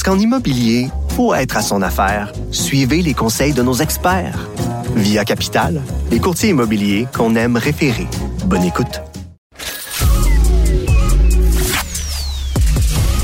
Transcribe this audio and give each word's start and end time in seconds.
Parce 0.00 0.14
qu'en 0.14 0.22
immobilier, 0.22 0.86
pour 1.16 1.34
être 1.34 1.56
à 1.56 1.60
son 1.60 1.82
affaire, 1.82 2.32
suivez 2.52 3.02
les 3.02 3.14
conseils 3.14 3.52
de 3.52 3.62
nos 3.64 3.74
experts. 3.74 4.48
Via 4.94 5.24
Capital, 5.24 5.82
les 6.12 6.20
courtiers 6.20 6.50
immobiliers 6.50 7.08
qu'on 7.12 7.34
aime 7.34 7.56
référer. 7.56 8.06
Bonne 8.46 8.62
écoute. 8.62 9.02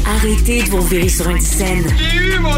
Arrêtez 0.05 0.65
de 0.65 0.71
vous 0.71 0.81
virer 0.83 1.09
sur 1.09 1.31
une 1.31 1.39
scène. 1.41 1.85
J'ai 1.97 2.19
eu 2.19 2.39
mon! 2.41 2.51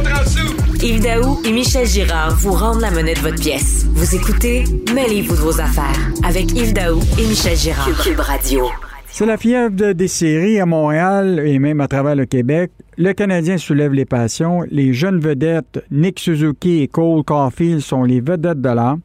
Yves 0.83 1.03
Daou 1.03 1.43
et 1.45 1.53
Michel 1.53 1.87
Girard 1.87 2.35
vous 2.37 2.53
rendent 2.53 2.81
la 2.81 2.91
monnaie 2.93 3.13
de 3.13 3.21
votre 3.21 3.39
pièce. 3.39 3.85
Vous 3.93 4.15
écoutez 4.15 4.65
Mêlez-vous 4.95 5.35
de 5.37 5.41
vos 5.43 5.61
affaires 5.61 6.11
avec 6.25 6.53
Yves 6.53 6.73
Daou 6.73 7.01
et 7.19 7.27
Michel 7.27 7.55
Girard. 7.59 7.91
Cube 8.03 8.21
Radio. 8.21 8.65
C'est 9.11 9.27
la 9.27 9.37
fièvre 9.37 9.75
de- 9.77 9.93
des 9.93 10.09
séries 10.09 10.59
à 10.59 10.65
Montréal 10.65 11.43
et 11.45 11.59
même 11.59 11.83
à 11.83 11.89
travers 11.89 12.15
le 12.17 12.25
Québec. 12.25 12.71
Le 12.99 13.13
Canadien 13.13 13.59
soulève 13.59 13.93
les 13.93 14.07
passions. 14.07 14.63
Les 14.71 14.95
jeunes 14.95 15.21
vedettes 15.21 15.85
Nick 15.91 16.19
Suzuki 16.19 16.81
et 16.81 16.89
Cole 16.89 17.25
Caulfield 17.25 17.81
sont 17.81 18.05
les 18.05 18.23
vedettes 18.23 18.63
de 18.63 18.71
l'art. 18.71 18.97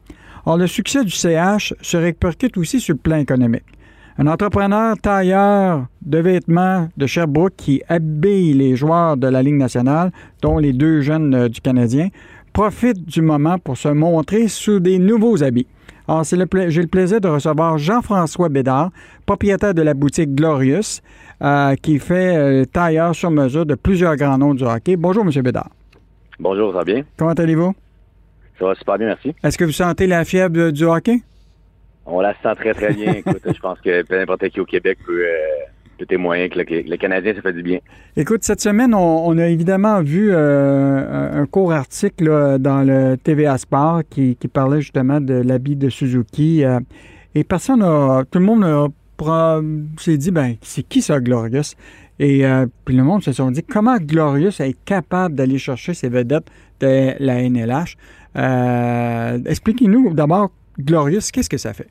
Or, 0.46 0.56
le 0.56 0.66
succès 0.66 1.04
du 1.04 1.10
CH 1.10 1.74
se 1.82 1.98
répercute 1.98 2.56
aussi 2.56 2.80
sur 2.80 2.94
le 2.94 3.00
plan 3.00 3.16
économique. 3.16 3.66
Un 4.16 4.28
entrepreneur 4.28 4.96
tailleur 4.96 5.88
de 6.00 6.18
vêtements 6.18 6.88
de 6.96 7.06
Sherbrooke 7.06 7.52
qui 7.54 7.82
habille 7.86 8.54
les 8.54 8.76
joueurs 8.76 9.18
de 9.18 9.26
la 9.26 9.42
Ligue 9.42 9.56
nationale, 9.56 10.10
dont 10.40 10.56
les 10.56 10.72
deux 10.72 11.02
jeunes 11.02 11.34
euh, 11.34 11.48
du 11.50 11.60
Canadien, 11.60 12.08
profite 12.54 13.04
du 13.04 13.20
moment 13.20 13.58
pour 13.58 13.76
se 13.76 13.88
montrer 13.88 14.48
sous 14.48 14.80
des 14.80 14.98
nouveaux 14.98 15.42
habits. 15.42 15.66
Alors, 16.08 16.24
j'ai 16.24 16.36
le 16.36 16.86
plaisir 16.86 17.20
de 17.20 17.28
recevoir 17.28 17.78
Jean-François 17.78 18.48
Bédard, 18.48 18.90
propriétaire 19.24 19.72
de 19.72 19.82
la 19.82 19.94
boutique 19.94 20.34
Glorious, 20.34 21.00
euh, 21.42 21.74
qui 21.76 21.98
fait 21.98 22.36
euh, 22.36 22.64
tailleur 22.64 23.14
sur 23.14 23.30
mesure 23.30 23.66
de 23.66 23.74
plusieurs 23.74 24.16
grands 24.16 24.38
noms 24.38 24.54
du 24.54 24.64
hockey. 24.64 24.96
Bonjour, 24.96 25.24
M. 25.24 25.42
Bédard. 25.42 25.70
Bonjour, 26.38 26.72
ça 26.72 26.78
va 26.78 26.84
bien? 26.84 27.02
Comment 27.16 27.32
allez-vous? 27.32 27.74
Ça 28.58 28.66
va 28.66 28.74
super 28.74 28.98
bien, 28.98 29.06
merci. 29.08 29.34
Est-ce 29.42 29.58
que 29.58 29.64
vous 29.64 29.72
sentez 29.72 30.06
la 30.06 30.24
fièvre 30.24 30.70
du 30.70 30.84
hockey? 30.84 31.20
On 32.06 32.20
la 32.20 32.34
sent 32.42 32.54
très, 32.56 32.74
très 32.74 32.92
bien. 32.92 33.12
Écoute, 33.16 33.42
je 33.44 33.60
pense 33.60 33.80
que 33.80 34.02
peu 34.02 34.16
n'importe 34.18 34.48
qui 34.48 34.60
au 34.60 34.64
Québec 34.64 34.98
peut, 35.06 35.24
euh, 35.24 35.36
peut 35.98 36.06
témoigner 36.06 36.48
que 36.48 36.58
le, 36.58 36.64
le 36.88 36.96
Canadien, 36.96 37.34
ça 37.34 37.42
fait 37.42 37.52
du 37.52 37.62
bien. 37.62 37.78
Écoute, 38.16 38.42
cette 38.42 38.60
semaine, 38.60 38.94
on, 38.94 39.26
on 39.28 39.38
a 39.38 39.46
évidemment 39.46 40.02
vu 40.02 40.30
euh, 40.32 41.42
un 41.42 41.46
court 41.46 41.72
article 41.72 42.24
là, 42.24 42.58
dans 42.58 42.82
le 42.82 43.16
TVA 43.16 43.56
Sport 43.58 44.02
qui, 44.10 44.36
qui 44.36 44.48
parlait 44.48 44.80
justement 44.80 45.20
de 45.20 45.34
l'habit 45.34 45.76
de 45.76 45.88
Suzuki. 45.88 46.64
euh, 46.64 46.80
et 47.34 47.44
personne 47.44 47.82
a, 47.82 48.24
tout 48.30 48.38
le 48.38 48.44
monde 48.44 48.64
a 48.64 48.88
s'est 49.98 50.16
dit, 50.16 50.30
ben, 50.30 50.56
c'est 50.62 50.82
qui 50.82 51.02
ça, 51.02 51.20
Glorious? 51.20 51.74
Et 52.18 52.46
euh, 52.46 52.66
puis 52.84 52.96
le 52.96 53.02
monde 53.02 53.22
se 53.22 53.32
sont 53.32 53.50
dit, 53.50 53.62
comment 53.62 53.96
Glorious 53.96 54.60
est 54.60 54.76
capable 54.84 55.34
d'aller 55.34 55.58
chercher 55.58 55.94
ces 55.94 56.08
vedettes 56.08 56.46
de 56.80 57.14
la 57.18 57.42
NLH? 57.42 57.96
Euh, 58.36 59.38
Expliquez-nous 59.44 60.14
d'abord, 60.14 60.50
Glorious, 60.78 61.30
qu'est-ce 61.32 61.50
que 61.50 61.58
ça 61.58 61.72
fait? 61.72 61.88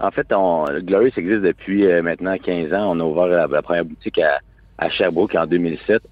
En 0.00 0.10
fait, 0.10 0.26
Glorious 0.28 1.12
existe 1.16 1.42
depuis 1.42 1.86
euh, 1.86 2.02
maintenant 2.02 2.36
15 2.36 2.72
ans. 2.74 2.96
On 2.96 3.00
a 3.00 3.04
ouvert 3.04 3.48
la, 3.48 3.62
première 3.62 3.84
boutique 3.84 4.20
à, 4.78 4.90
Sherbrooke 4.90 5.34
en 5.34 5.46
2007. 5.46 6.02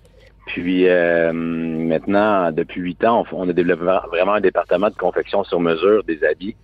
Puis 0.47 0.89
euh, 0.89 1.33
maintenant, 1.33 2.51
depuis 2.51 2.81
8 2.81 3.05
ans, 3.05 3.25
on, 3.33 3.45
on 3.45 3.49
a 3.49 3.53
développé 3.53 3.85
vraiment 4.11 4.35
un 4.35 4.41
département 4.41 4.89
de 4.89 4.95
confection 4.95 5.45
sur 5.45 5.61
mesure 5.61 6.03
des 6.05 6.25
habits. 6.25 6.57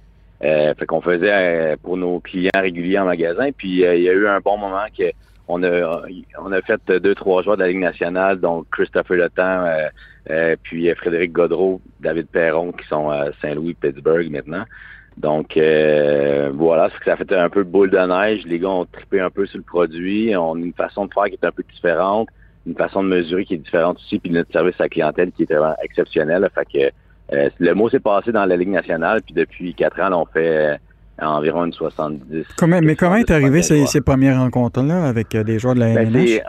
Euh, 0.44 0.72
fait 0.74 0.86
qu'on 0.86 1.00
faisait 1.00 1.32
euh, 1.32 1.76
pour 1.82 1.96
nos 1.96 2.20
clients 2.20 2.50
réguliers 2.54 2.98
en 2.98 3.06
magasin. 3.06 3.50
Puis 3.56 3.84
euh, 3.84 3.96
il 3.96 4.02
y 4.02 4.08
a 4.08 4.12
eu 4.12 4.28
un 4.28 4.38
bon 4.40 4.56
moment 4.56 4.86
que 4.96 5.10
on 5.48 5.62
a 5.62 6.02
on 6.38 6.52
a 6.52 6.60
fait 6.62 6.80
deux 7.00 7.14
trois 7.14 7.42
joueurs 7.42 7.56
de 7.56 7.62
la 7.62 7.68
Ligue 7.68 7.80
nationale, 7.80 8.38
donc 8.38 8.66
Christopher 8.70 9.16
Le 9.16 9.30
Temps, 9.30 9.64
euh, 9.64 9.88
euh, 10.30 10.56
puis 10.62 10.94
Frédéric 10.94 11.32
Godreau, 11.32 11.80
David 12.00 12.28
Perron, 12.28 12.70
qui 12.72 12.86
sont 12.86 13.08
à 13.08 13.32
Saint-Louis, 13.40 13.74
Pittsburgh 13.74 14.30
maintenant. 14.30 14.64
Donc 15.16 15.56
euh, 15.56 16.50
voilà, 16.54 16.90
c'est 16.90 16.98
que 16.98 17.04
ça 17.06 17.16
fait 17.16 17.32
un 17.32 17.48
peu 17.48 17.64
boule 17.64 17.90
de 17.90 17.98
neige. 17.98 18.44
Les 18.46 18.60
gars 18.60 18.68
ont 18.68 18.84
trippé 18.84 19.20
un 19.20 19.30
peu 19.30 19.46
sur 19.46 19.58
le 19.58 19.64
produit. 19.64 20.36
On 20.36 20.54
a 20.54 20.58
une 20.58 20.74
façon 20.74 21.06
de 21.06 21.12
faire 21.12 21.24
qui 21.24 21.32
est 21.32 21.44
un 21.44 21.50
peu 21.50 21.64
différente, 21.72 22.28
une 22.66 22.76
façon 22.76 23.02
de 23.02 23.08
mesurer 23.08 23.44
qui 23.44 23.54
est 23.54 23.58
différente 23.58 23.96
aussi, 23.96 24.20
puis 24.20 24.30
notre 24.30 24.52
service 24.52 24.76
à 24.78 24.84
la 24.84 24.88
clientèle 24.88 25.32
qui 25.32 25.42
est 25.42 25.52
vraiment 25.52 25.74
exceptionnel. 25.82 26.48
Fait 26.54 26.66
que 26.66 26.92
euh, 27.32 27.48
le 27.58 27.74
mot 27.74 27.88
s'est 27.90 28.00
passé 28.00 28.32
dans 28.32 28.44
la 28.46 28.56
Ligue 28.56 28.70
nationale, 28.70 29.20
puis 29.22 29.34
depuis 29.34 29.74
quatre 29.74 30.00
ans, 30.00 30.08
là, 30.08 30.18
on 30.18 30.26
fait 30.26 30.72
euh, 30.72 30.76
environ 31.26 31.64
une 31.66 31.72
70. 31.72 32.46
Comment, 32.56 32.80
mais 32.82 32.96
comment 32.96 33.16
est 33.16 33.30
arrivé 33.30 33.62
ces, 33.62 33.86
ces 33.86 34.00
premières 34.00 34.38
rencontres-là 34.38 35.04
avec 35.06 35.34
euh, 35.34 35.44
des 35.44 35.58
joueurs 35.58 35.74
de 35.74 35.80
la 35.80 35.94
Ben, 35.94 36.08
NLH? 36.14 36.40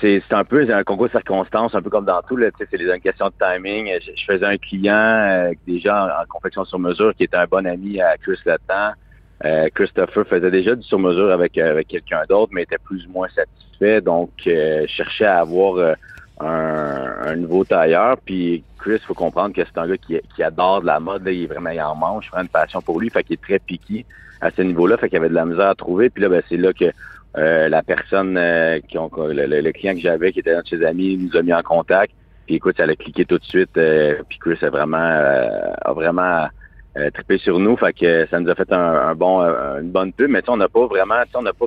c'est- 0.00 0.22
un 0.32 0.44
peu 0.44 0.66
un 0.72 0.82
concours 0.82 1.06
de 1.06 1.12
circonstances, 1.12 1.74
un 1.74 1.82
peu 1.82 1.90
comme 1.90 2.04
dans 2.04 2.20
tout. 2.28 2.38
C'est 2.58 2.80
une 2.80 3.00
question 3.00 3.26
de 3.26 3.32
timing. 3.38 3.88
Je, 4.00 4.10
je 4.16 4.24
faisais 4.24 4.46
un 4.46 4.56
client 4.56 5.50
déjà 5.66 6.04
en, 6.04 6.22
en 6.22 6.26
confection 6.28 6.64
sur 6.64 6.78
mesure 6.78 7.14
qui 7.14 7.24
était 7.24 7.36
un 7.36 7.46
bon 7.46 7.66
ami 7.66 8.00
à 8.00 8.16
Chris. 8.16 8.38
Euh, 9.44 9.68
Christopher 9.74 10.26
faisait 10.26 10.50
déjà 10.50 10.74
du 10.74 10.82
sur 10.82 10.98
mesure 10.98 11.30
avec, 11.30 11.56
avec 11.58 11.86
quelqu'un 11.88 12.22
d'autre, 12.28 12.50
mais 12.52 12.62
était 12.62 12.78
plus 12.82 13.06
ou 13.06 13.10
moins 13.12 13.28
satisfait. 13.28 14.00
Donc, 14.00 14.30
cherchait 14.88 15.26
à 15.26 15.40
avoir 15.40 15.94
un, 16.40 17.14
un 17.26 17.36
nouveau 17.36 17.64
tailleur. 17.64 18.16
Puis 18.24 18.64
Chris, 18.78 18.98
faut 19.06 19.14
comprendre 19.14 19.54
que 19.54 19.62
c'est 19.64 19.78
un 19.78 19.88
gars 19.88 19.96
qui, 19.96 20.42
adore 20.42 20.80
de 20.80 20.86
la 20.86 21.00
mode. 21.00 21.24
Là, 21.24 21.32
il 21.32 21.44
est 21.44 21.46
vraiment 21.46 21.70
il 21.70 21.80
en 21.80 21.94
mange, 21.94 22.26
il 22.26 22.30
prend 22.30 22.42
une 22.42 22.48
passion 22.48 22.80
pour 22.80 23.00
lui. 23.00 23.10
Fait 23.10 23.22
qu'il 23.22 23.34
est 23.34 23.42
très 23.42 23.58
piqué 23.58 24.06
à 24.40 24.50
ce 24.50 24.62
niveau-là. 24.62 24.96
Fait 24.96 25.08
qu'il 25.08 25.18
avait 25.18 25.28
de 25.28 25.34
la 25.34 25.44
misère 25.44 25.68
à 25.68 25.74
trouver. 25.74 26.10
Puis 26.10 26.22
là, 26.22 26.28
ben, 26.28 26.42
c'est 26.48 26.56
là 26.56 26.72
que 26.72 26.86
euh, 27.36 27.68
la 27.68 27.82
personne 27.82 28.36
euh, 28.38 28.80
qui 28.80 28.96
le, 28.96 29.72
client 29.72 29.94
que 29.94 30.00
j'avais, 30.00 30.32
qui 30.32 30.40
était 30.40 30.54
un 30.54 30.62
de 30.62 30.66
ses 30.66 30.84
amis, 30.84 31.16
nous 31.16 31.36
a 31.36 31.42
mis 31.42 31.52
en 31.52 31.62
contact. 31.62 32.12
Puis 32.46 32.56
écoute, 32.56 32.76
ça 32.78 32.84
a 32.84 32.94
cliqué 32.94 33.24
tout 33.24 33.38
de 33.38 33.44
suite. 33.44 33.76
euh, 33.76 34.22
puis 34.28 34.38
Chris 34.38 34.58
a 34.62 34.70
vraiment 34.70 34.96
a 34.96 35.92
vraiment 35.92 36.48
trippé 37.14 37.38
sur 37.38 37.58
nous. 37.58 37.76
Fait 37.76 37.92
que 37.92 38.26
ça 38.30 38.40
nous 38.40 38.50
a 38.50 38.54
fait 38.54 38.72
un, 38.72 39.14
bon 39.14 39.40
une 39.40 39.90
bonne 39.90 40.12
pub. 40.12 40.30
Mais 40.30 40.42
on 40.48 40.56
n'a 40.56 40.68
pas 40.68 40.86
vraiment, 40.86 41.22
on 41.34 41.42
n'a 41.42 41.52
pas 41.52 41.66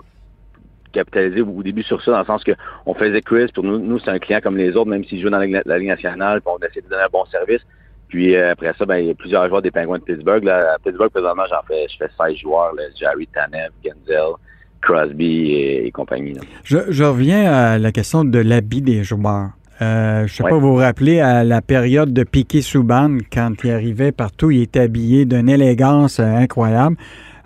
capitalisé 0.92 1.42
au 1.42 1.64
début 1.64 1.84
sur 1.84 2.02
ça, 2.04 2.12
dans 2.12 2.20
le 2.20 2.26
sens 2.26 2.44
que 2.44 2.52
on 2.86 2.94
faisait 2.94 3.22
Chris, 3.22 3.48
pour 3.54 3.64
nous, 3.64 3.80
nous 3.80 4.00
c'est 4.00 4.10
un 4.12 4.20
client 4.20 4.40
comme 4.42 4.58
les 4.58 4.76
autres, 4.76 4.90
même 4.90 5.04
s'il 5.06 5.22
joue 5.22 5.30
dans 5.30 5.38
la, 5.40 5.46
Ligue- 5.46 5.62
la 5.66 5.78
Ligue 5.78 5.88
nationale, 5.90 6.42
puis 6.42 6.54
on 6.56 6.66
essaie 6.66 6.82
de 6.82 6.90
donner 6.90 7.04
un 7.04 7.10
bon 7.12 7.26
service. 7.26 7.62
Puis 8.10 8.36
euh, 8.36 8.52
après 8.52 8.74
ça, 8.78 8.86
ben, 8.86 8.98
il 8.98 9.08
y 9.08 9.10
a 9.10 9.14
plusieurs 9.14 9.48
joueurs 9.48 9.62
des 9.62 9.72
Penguins 9.72 9.98
de 9.98 10.04
Pittsburgh. 10.04 10.44
Là, 10.44 10.74
à 10.76 10.80
Pittsburgh, 10.80 11.10
présentement, 11.12 11.44
j'en 11.50 11.62
fais, 11.68 11.88
je 11.90 11.98
fais 11.98 12.10
16 12.30 12.38
joueurs, 12.42 12.74
là, 12.76 12.84
Jerry 13.00 13.26
Tanev, 13.28 13.70
Genzel, 13.86 14.34
Crosby 14.82 15.52
et, 15.52 15.88
et 15.88 15.92
compagnie. 15.92 16.34
là. 16.34 16.42
Je, 16.64 16.78
je 16.90 17.04
reviens 17.04 17.52
à 17.52 17.78
la 17.78 17.92
question 17.92 18.24
de 18.26 18.40
l'habit 18.40 18.82
des 18.82 19.04
joueurs. 19.04 19.52
Euh, 19.82 20.20
je 20.20 20.24
ne 20.24 20.28
sais 20.28 20.44
Ouais. 20.44 20.50
pas 20.52 20.58
vous 20.58 20.70
vous 20.74 20.76
rappelez 20.76 21.22
à 21.22 21.44
la 21.44 21.62
période 21.62 22.14
de 22.14 22.24
Piquet 22.24 22.62
Souban, 22.62 23.18
quand 23.34 23.52
il 23.64 23.72
arrivait 23.72 24.12
partout, 24.12 24.52
il 24.52 24.62
était 24.64 24.82
habillé 24.82 25.26
d'une 25.26 25.50
élégance 25.50 26.20
euh, 26.20 26.24
incroyable. 26.36 26.98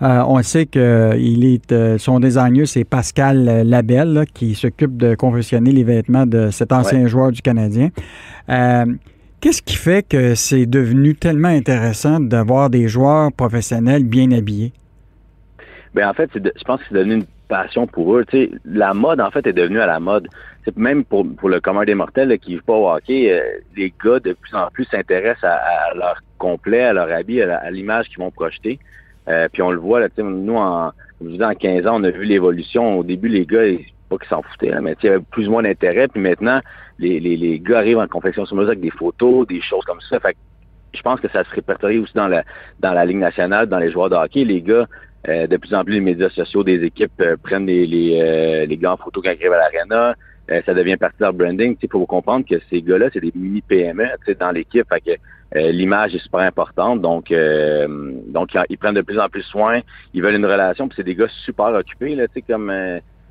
Euh, 0.02 0.24
on 0.28 0.42
sait 0.44 0.66
que 0.66 1.14
il 1.18 1.46
est, 1.46 1.72
euh, 1.72 1.98
son 1.98 2.20
designer, 2.20 2.68
c'est 2.68 2.84
Pascal 2.84 3.48
euh, 3.48 3.64
Labelle, 3.64 4.14
là, 4.14 4.26
qui 4.26 4.54
s'occupe 4.56 4.98
de 4.98 5.16
confectionner 5.16 5.72
les 5.72 5.84
vêtements 5.84 6.26
de 6.26 6.50
cet 6.52 6.72
ancien 6.74 7.08
joueur 7.08 7.32
du 7.32 7.42
Canadien. 7.42 7.90
Euh, 8.50 8.86
Qu'est-ce 9.42 9.62
qui 9.62 9.76
fait 9.76 10.02
que 10.08 10.34
c'est 10.34 10.66
devenu 10.66 11.14
tellement 11.14 11.50
intéressant 11.50 12.20
d'avoir 12.20 12.72
des 12.72 12.88
joueurs 12.88 13.32
professionnels 13.32 14.04
bien 14.04 14.32
habillés? 14.32 14.74
Ben 15.94 16.10
en 16.10 16.14
fait, 16.14 16.36
de- 16.38 16.52
je 16.58 16.64
pense 16.64 16.80
que 16.80 16.86
c'est 16.90 16.96
devenu 16.96 17.16
une 17.16 17.26
passion 17.48 17.86
pour 17.86 18.16
eux. 18.18 18.26
La 18.66 18.96
mode, 18.96 19.22
en 19.22 19.30
fait, 19.30 19.46
est 19.46 19.54
devenue 19.54 19.80
à 19.80 19.86
la 19.86 20.00
mode. 20.00 20.28
C'est 20.64 20.76
même 20.78 21.04
pour, 21.04 21.28
pour 21.38 21.50
le 21.50 21.60
commun 21.60 21.86
des 21.86 21.94
mortels 21.94 22.30
là, 22.30 22.38
qui 22.38 22.52
ne 22.52 22.56
vivent 22.56 22.64
pas 22.64 22.74
au 22.74 22.90
hockey, 22.90 23.32
euh, 23.32 23.40
les 23.78 23.94
gars 24.04 24.20
de 24.20 24.34
plus 24.34 24.56
en 24.56 24.68
plus 24.74 24.86
s'intéressent 24.86 25.44
à, 25.44 25.54
à 25.92 25.94
leur 25.94 26.16
complet, 26.40 26.82
à 26.82 26.94
leur 26.94 27.12
habit, 27.12 27.42
à 27.44 27.70
l'image 27.70 28.08
qu'ils 28.10 28.20
vont 28.20 28.32
projeter. 28.32 28.80
Euh, 29.28 29.48
puis 29.52 29.62
on 29.62 29.72
le 29.72 29.80
voit, 29.80 30.00
là, 30.00 30.08
nous, 30.18 30.56
en, 30.56 30.92
je 31.22 31.42
en 31.44 31.54
15 31.54 31.88
ans, 31.88 32.00
on 32.00 32.04
a 32.04 32.12
vu 32.12 32.24
l'évolution. 32.26 33.00
Au 33.00 33.04
début, 33.04 33.28
les 33.28 33.46
gars, 33.46 33.66
ils- 33.66 33.86
pas 34.10 34.18
qu'ils 34.18 34.28
s'en 34.30 34.44
foutaient, 34.44 34.70
là, 34.70 34.82
mais 34.82 34.96
il 35.02 35.06
y 35.08 35.10
avait 35.10 35.24
plus 35.32 35.48
ou 35.48 35.52
moins 35.52 35.64
d'intérêt. 35.64 36.08
Puis 36.08 36.22
maintenant, 36.22 36.62
les, 37.00 37.20
les, 37.20 37.36
les 37.38 37.60
gars 37.60 37.80
arrivent 37.80 37.98
en 37.98 38.08
confection 38.08 38.46
sur 38.46 38.56
mesure 38.56 38.70
avec 38.70 38.82
des 38.82 38.92
photos, 38.92 39.48
des 39.48 39.62
choses 39.62 39.84
comme 39.86 40.02
ça. 40.02 40.20
Fait 40.20 40.36
je 40.94 41.02
pense 41.02 41.20
que 41.20 41.28
ça 41.30 41.44
se 41.44 41.50
répertorie 41.50 41.98
aussi 42.00 42.14
dans 42.14 42.28
la 42.30 42.44
dans 42.80 42.94
la 42.94 43.04
Ligue 43.06 43.18
nationale, 43.18 43.68
dans 43.68 43.80
les 43.80 43.92
joueurs 43.92 44.10
de 44.10 44.16
hockey. 44.16 44.46
Les 44.46 44.62
gars, 44.62 44.86
euh, 45.28 45.48
de 45.48 45.58
plus 45.58 45.74
en 45.74 45.84
plus, 45.84 45.94
les 45.96 46.02
médias 46.02 46.30
sociaux 46.30 46.64
des 46.64 46.84
équipes 46.84 47.12
euh, 47.20 47.36
prennent 47.42 47.66
les, 47.66 47.86
les, 47.88 48.20
euh, 48.22 48.66
les 48.66 48.78
gars 48.78 48.94
en 48.94 48.98
photo 48.98 49.22
quand 49.22 49.32
ils 49.32 49.40
arrivent 49.42 49.54
à 49.54 49.58
l'aréna. 49.58 50.16
Euh, 50.52 50.62
ça 50.66 50.74
devient 50.74 50.98
partie 50.98 51.18
de 51.20 51.24
leur 51.24 51.34
branding. 51.34 51.76
Il 51.82 51.90
faut 51.90 52.00
vous 52.00 52.06
comprendre 52.06 52.46
que 52.48 52.56
ces 52.70 52.82
gars-là, 52.82 53.10
c'est 53.12 53.20
des 53.20 53.32
mini 53.36 53.62
PME 53.62 54.06
dans 54.40 54.52
l'équipe. 54.52 54.86
Fait 54.88 55.02
que 55.02 55.12
euh, 55.58 55.72
l'image 55.72 56.14
est 56.16 56.20
super 56.20 56.42
importante. 56.42 57.02
Donc, 57.02 57.32
euh, 57.32 57.88
donc 58.28 58.50
ils 58.70 58.78
prennent 58.78 58.96
de 58.96 59.02
plus 59.02 59.20
en 59.20 59.30
plus 59.30 59.44
soin. 59.44 59.82
Ils 60.14 60.22
veulent 60.22 60.36
une 60.36 60.46
relation. 60.46 60.88
Puis 60.88 60.98
c'est 60.98 61.04
des 61.04 61.16
gars 61.16 61.28
super 61.46 61.68
occupés, 61.68 62.16
là, 62.16 62.26
comme 62.48 62.70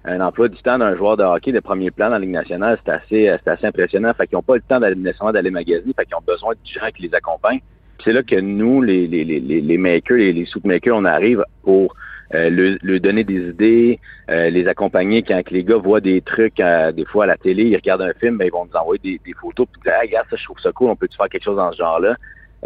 un 0.06 0.20
emploi 0.20 0.48
du 0.48 0.60
temps 0.62 0.78
d'un 0.78 0.96
joueur 0.96 1.16
de 1.16 1.22
hockey 1.22 1.52
de 1.52 1.60
premier 1.60 1.90
plan 1.90 2.06
dans 2.06 2.14
la 2.14 2.18
Ligue 2.18 2.30
nationale. 2.30 2.78
C'est 2.84 2.92
assez, 2.92 3.36
c'est 3.44 3.50
assez 3.50 3.66
impressionnant. 3.66 4.12
Fait 4.14 4.26
qu'ils 4.26 4.36
n'ont 4.36 4.42
pas 4.42 4.56
le 4.56 4.62
temps 4.62 4.80
d'aller 4.80 4.96
nécessairement 4.96 5.32
d'aller 5.32 5.50
magasiner. 5.50 5.94
Fait 5.96 6.04
qu'ils 6.04 6.16
ont 6.16 6.24
besoin 6.26 6.52
de 6.52 6.58
gens 6.64 6.90
qui 6.94 7.02
les 7.02 7.14
accompagnent. 7.14 7.60
C'est 8.02 8.12
là 8.12 8.22
que 8.22 8.38
nous, 8.38 8.82
les, 8.82 9.06
les, 9.06 9.24
les, 9.24 9.40
les 9.40 9.78
makers, 9.78 10.16
les, 10.16 10.32
les 10.32 10.46
makers, 10.64 10.96
on 10.96 11.04
arrive 11.04 11.44
pour 11.62 11.94
euh, 12.34 12.50
le, 12.82 12.98
donner 12.98 13.22
des 13.22 13.50
idées, 13.50 14.00
euh, 14.28 14.50
les 14.50 14.66
accompagner 14.66 15.22
quand 15.22 15.40
les 15.50 15.62
gars 15.62 15.76
voient 15.76 16.00
des 16.00 16.20
trucs 16.20 16.58
euh, 16.58 16.90
des 16.90 17.04
fois 17.04 17.24
à 17.24 17.26
la 17.28 17.36
télé, 17.36 17.64
ils 17.64 17.76
regardent 17.76 18.02
un 18.02 18.14
film, 18.14 18.38
ben, 18.38 18.46
ils 18.46 18.50
vont 18.50 18.64
nous 18.64 18.76
envoyer 18.76 19.20
des, 19.24 19.34
photos 19.40 19.66
puis 19.70 19.80
dire 19.82 19.92
regarde 20.00 20.26
ça, 20.28 20.36
je 20.36 20.44
trouve 20.44 20.58
ça 20.58 20.72
cool, 20.72 20.90
on 20.90 20.96
peut-tu 20.96 21.16
faire 21.16 21.28
quelque 21.28 21.44
chose 21.44 21.56
dans 21.56 21.70
ce 21.70 21.78
genre-là? 21.78 22.16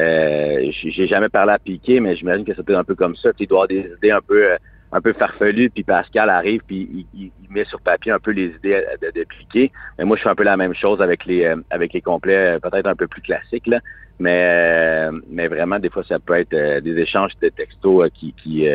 Euh, 0.00 0.70
j'ai 0.70 1.06
jamais 1.06 1.28
parlé 1.28 1.52
à 1.52 1.58
Piqué, 1.58 2.00
mais 2.00 2.16
j'imagine 2.16 2.46
que 2.46 2.52
c'est 2.54 2.74
un 2.74 2.84
peu 2.84 2.94
comme 2.94 3.16
ça. 3.16 3.32
Tu 3.32 3.46
dois 3.46 3.64
avoir 3.64 3.68
des 3.68 3.90
idées 3.96 4.12
un 4.12 4.20
peu 4.20 4.46
un 4.90 5.00
peu 5.02 5.12
farfelues, 5.12 5.68
puis 5.68 5.82
Pascal 5.82 6.30
arrive, 6.30 6.62
puis 6.66 7.06
il, 7.12 7.30
met 7.50 7.64
sur 7.64 7.80
papier 7.80 8.12
un 8.12 8.18
peu 8.18 8.30
les 8.30 8.46
idées 8.46 8.82
de, 9.02 9.10
de 9.10 9.24
Piqué. 9.24 9.70
Mais 9.98 10.04
moi, 10.04 10.16
je 10.16 10.22
fais 10.22 10.30
un 10.30 10.34
peu 10.34 10.44
la 10.44 10.56
même 10.56 10.74
chose 10.74 11.02
avec 11.02 11.26
les 11.26 11.52
avec 11.70 11.92
les 11.92 12.00
complets, 12.00 12.58
peut-être 12.62 12.86
un 12.86 12.94
peu 12.94 13.06
plus 13.06 13.20
classiques, 13.20 13.66
là. 13.66 13.80
Mais 14.20 15.10
mais 15.28 15.48
vraiment, 15.48 15.78
des 15.78 15.90
fois, 15.90 16.04
ça 16.04 16.18
peut 16.20 16.34
être 16.34 16.80
des 16.80 16.96
échanges 16.96 17.32
de 17.42 17.48
textos 17.48 18.08
qui, 18.14 18.32
qui 18.34 18.66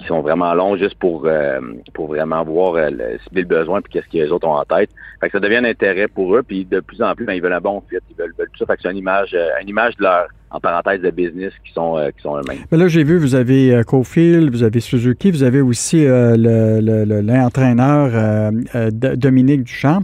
qui 0.00 0.06
sont 0.06 0.22
vraiment 0.22 0.54
longs 0.54 0.76
juste 0.76 0.94
pour 0.98 1.26
euh, 1.26 1.60
pour 1.92 2.08
vraiment 2.08 2.42
voir 2.42 2.74
euh, 2.74 2.90
le, 2.90 3.44
besoin 3.44 3.82
puis 3.82 3.92
qu'est-ce 3.92 4.06
que 4.06 4.16
les 4.16 4.32
autres 4.32 4.48
ont 4.48 4.56
en 4.56 4.64
tête. 4.64 4.90
Fait 5.20 5.28
que 5.28 5.32
ça 5.32 5.40
devient 5.40 5.56
un 5.56 5.64
intérêt 5.64 6.08
pour 6.08 6.34
eux 6.34 6.42
puis 6.42 6.64
de 6.64 6.80
plus 6.80 7.02
en 7.02 7.14
plus 7.14 7.26
ben, 7.26 7.34
ils 7.34 7.42
veulent 7.42 7.52
un 7.52 7.60
bon 7.60 7.82
fit, 7.88 7.98
ils 8.08 8.16
veulent, 8.16 8.34
veulent 8.38 8.48
tout 8.50 8.58
ça. 8.58 8.66
Fait 8.66 8.76
que 8.76 8.82
c'est 8.82 8.90
une 8.90 8.96
image 8.96 9.34
euh, 9.34 9.50
une 9.60 9.68
image 9.68 9.96
de 9.96 10.04
leur 10.04 10.28
en 10.50 10.60
parenthèse 10.60 11.00
de 11.00 11.10
business 11.10 11.52
qui 11.64 11.72
sont 11.72 11.96
qui 12.16 12.22
sont 12.22 12.36
eux-mêmes. 12.36 12.58
là 12.70 12.88
j'ai 12.88 13.04
vu 13.04 13.18
vous 13.18 13.34
avez 13.34 13.82
Cofield, 13.86 14.50
vous 14.50 14.62
avez 14.62 14.80
Suzuki, 14.80 15.30
vous 15.30 15.42
avez 15.42 15.60
aussi 15.60 16.04
l'entraîneur 16.06 18.52
Dominique 18.92 19.64
Duchamp. 19.64 20.02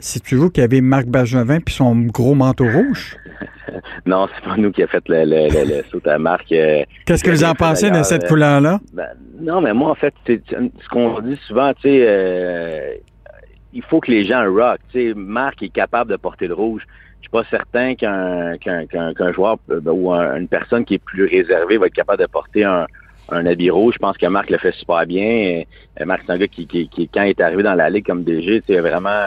c'est 0.00 0.22
tu 0.22 0.36
vous 0.36 0.50
qui 0.50 0.60
avez 0.60 0.80
Marc 0.80 1.06
Bergevin 1.06 1.60
puis 1.60 1.74
son 1.74 1.94
gros 1.96 2.34
manteau 2.34 2.64
rouge? 2.64 3.16
non, 4.06 4.28
c'est 4.34 4.48
pas 4.48 4.56
nous 4.56 4.72
qui 4.72 4.82
a 4.82 4.86
fait 4.86 5.02
le, 5.08 5.24
le, 5.24 5.82
saut 5.90 6.00
à 6.06 6.18
Marc. 6.18 6.46
Qu'est-ce 6.48 7.24
que 7.24 7.30
vous 7.30 7.44
en 7.44 7.54
pensez 7.54 7.90
de 7.90 8.02
cette 8.02 8.26
couleur-là? 8.26 8.80
Ben, 8.92 9.08
non, 9.40 9.60
mais 9.60 9.72
moi, 9.72 9.90
en 9.90 9.94
fait, 9.94 10.14
ce 10.26 10.88
qu'on 10.90 11.20
dit 11.20 11.38
souvent, 11.46 11.72
tu 11.74 11.82
sais, 11.82 12.04
euh, 12.06 12.94
il 13.72 13.82
faut 13.82 14.00
que 14.00 14.10
les 14.10 14.24
gens 14.24 14.44
rock. 14.50 14.78
Tu 14.92 15.08
sais, 15.08 15.14
Marc 15.14 15.62
est 15.62 15.68
capable 15.68 16.10
de 16.10 16.16
porter 16.16 16.48
le 16.48 16.54
rouge. 16.54 16.82
Suis 17.26 17.30
pas 17.32 17.44
certain 17.50 17.96
qu'un 17.96 18.56
qu'un 18.56 19.32
joueur 19.32 19.58
euh, 19.70 19.80
ou 19.86 20.12
une 20.12 20.46
personne 20.46 20.84
qui 20.84 20.94
est 20.94 21.04
plus 21.04 21.26
réservée 21.26 21.76
va 21.76 21.86
être 21.86 21.94
capable 21.94 22.22
de 22.22 22.28
porter 22.28 22.62
un, 22.62 22.86
un 23.30 23.46
habit 23.46 23.68
rouge. 23.68 23.94
Je 23.94 23.98
pense 23.98 24.16
que 24.16 24.26
Marc 24.26 24.48
le 24.48 24.58
fait 24.58 24.72
super 24.72 25.04
bien. 25.06 25.64
Marc, 26.04 26.22
c'est 26.24 26.32
un 26.32 26.38
gars 26.38 26.46
qui, 26.46 26.68
qui, 26.68 26.88
qui, 26.88 27.08
quand 27.08 27.24
il 27.24 27.30
est 27.30 27.40
arrivé 27.40 27.64
dans 27.64 27.74
la 27.74 27.90
ligue 27.90 28.06
comme 28.06 28.22
DG, 28.22 28.60
tu 28.60 28.72
sais, 28.72 28.80
vraiment 28.80 29.26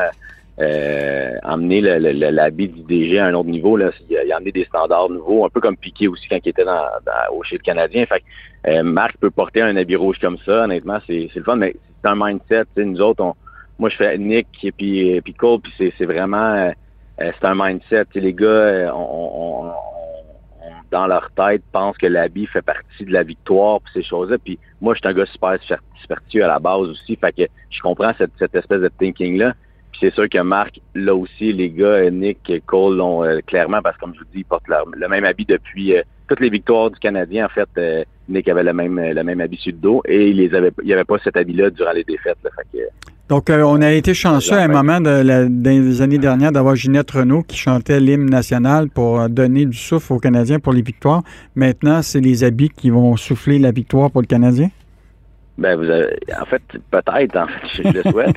euh, 0.61 1.35
emmener 1.43 1.81
l'habit 1.81 2.69
du 2.69 2.83
DG 2.83 3.19
à 3.19 3.25
un 3.25 3.33
autre 3.33 3.49
niveau. 3.49 3.75
Là. 3.75 3.91
Il, 4.09 4.17
a, 4.17 4.23
il 4.23 4.31
a 4.31 4.37
amené 4.37 4.53
des 4.53 4.63
standards 4.65 5.09
nouveaux, 5.09 5.45
un 5.45 5.49
peu 5.49 5.59
comme 5.59 5.75
Piqué 5.75 6.07
aussi 6.07 6.25
quand 6.29 6.39
il 6.43 6.49
était 6.49 6.63
dans, 6.63 6.85
au 7.33 7.43
chez 7.43 7.57
le 7.57 7.63
Canadien. 7.63 8.05
Fait 8.05 8.23
euh, 8.67 8.83
Marc 8.83 9.17
peut 9.17 9.29
porter 9.29 9.61
un 9.61 9.75
habit 9.75 9.97
rouge 9.97 10.19
comme 10.19 10.37
ça, 10.45 10.63
honnêtement, 10.63 10.99
c'est 11.05 11.29
le 11.35 11.43
fun, 11.43 11.57
mais 11.57 11.75
c'est 12.01 12.09
un 12.09 12.15
mindset. 12.15 12.65
Nous 12.77 13.01
autres, 13.01 13.23
on, 13.23 13.35
moi 13.77 13.89
je 13.89 13.95
fais 13.95 14.17
Nick 14.17 14.47
et 14.63 14.71
puis, 14.71 15.19
puis 15.21 15.33
Cole, 15.33 15.59
puis 15.61 15.93
c'est 15.97 16.05
vraiment 16.05 16.53
euh, 16.55 16.71
c'est 17.19 17.45
un 17.45 17.55
mindset. 17.55 18.05
les 18.15 18.33
gars, 18.33 18.47
euh, 18.47 18.91
on, 18.93 19.67
on, 19.67 19.71
dans 20.91 21.07
leur 21.07 21.29
tête, 21.31 21.61
pensent 21.71 21.97
que 21.97 22.07
l'habit 22.07 22.47
fait 22.47 22.61
partie 22.61 23.05
de 23.05 23.11
la 23.11 23.23
victoire 23.23 23.81
puis 23.81 23.93
ces 23.93 24.03
choses-là. 24.03 24.37
Puis 24.43 24.57
moi, 24.81 24.93
je 24.93 24.99
suis 24.99 25.07
un 25.07 25.13
gars 25.13 25.25
super 25.25 25.57
superstitieux 26.01 26.43
à 26.43 26.47
la 26.47 26.59
base 26.59 26.87
aussi. 26.87 27.15
Fait 27.15 27.31
que 27.31 27.43
je 27.69 27.81
comprends 27.81 28.13
cette, 28.17 28.31
cette 28.39 28.55
espèce 28.55 28.81
de 28.81 28.89
thinking-là. 28.99 29.53
Puis 29.91 30.01
c'est 30.01 30.13
sûr 30.13 30.29
que 30.29 30.39
Marc, 30.39 30.79
là 30.95 31.15
aussi, 31.15 31.51
les 31.51 31.69
gars, 31.69 32.09
Nick, 32.09 32.51
Cole 32.65 32.97
l'ont 32.97 33.23
euh, 33.23 33.39
clairement, 33.45 33.81
parce 33.81 33.95
que 33.95 34.01
comme 34.01 34.13
je 34.13 34.19
vous 34.19 34.25
dis, 34.25 34.39
ils 34.39 34.45
portent 34.45 34.67
le 34.67 35.07
même 35.07 35.25
habit 35.25 35.45
depuis 35.45 35.95
euh, 35.95 36.03
toutes 36.27 36.39
les 36.39 36.49
victoires 36.49 36.91
du 36.91 36.99
Canadien. 36.99 37.45
En 37.45 37.49
fait, 37.49 37.69
euh, 37.77 38.03
Nick 38.27 38.47
avait 38.47 38.63
le 38.63 38.73
même 38.73 38.99
le 38.99 39.23
même 39.23 39.41
habit 39.41 39.57
sur 39.57 39.73
le 39.73 39.79
dos 39.79 40.01
et 40.05 40.29
il 40.29 40.37
les 40.37 40.53
avait 40.53 40.71
il 40.83 40.93
avait 40.93 41.03
pas 41.03 41.17
cet 41.23 41.35
habit-là 41.35 41.71
durant 41.71 41.91
les 41.91 42.03
défaites. 42.03 42.37
Donc, 43.29 43.51
on 43.51 43.81
a 43.83 43.91
été 43.91 44.15
chanceux 44.15 44.55
à 44.55 44.63
un 44.63 44.67
moment 44.67 44.99
de 44.99 45.47
des 45.47 46.01
années 46.01 46.17
dernières 46.17 46.51
d'avoir 46.51 46.75
Ginette 46.75 47.11
Renault 47.11 47.43
qui 47.43 47.57
chantait 47.57 47.99
l'hymne 47.99 48.27
national 48.27 48.89
pour 48.89 49.29
donner 49.29 49.67
du 49.67 49.77
souffle 49.77 50.13
aux 50.13 50.19
Canadiens 50.19 50.59
pour 50.59 50.73
les 50.73 50.81
victoires. 50.81 51.21
Maintenant, 51.53 52.01
c'est 52.01 52.21
les 52.21 52.43
habits 52.43 52.69
qui 52.69 52.89
vont 52.89 53.15
souffler 53.17 53.59
la 53.59 53.71
victoire 53.71 54.09
pour 54.09 54.21
le 54.21 54.25
Canadien? 54.25 54.69
Ben, 55.59 55.75
vous 55.75 55.87
avez, 55.87 56.17
en 56.41 56.45
fait, 56.45 56.61
peut-être, 56.89 57.35
en 57.35 57.47
fait, 57.47 57.83
je, 57.83 57.89
le 57.89 58.01
souhaite. 58.09 58.35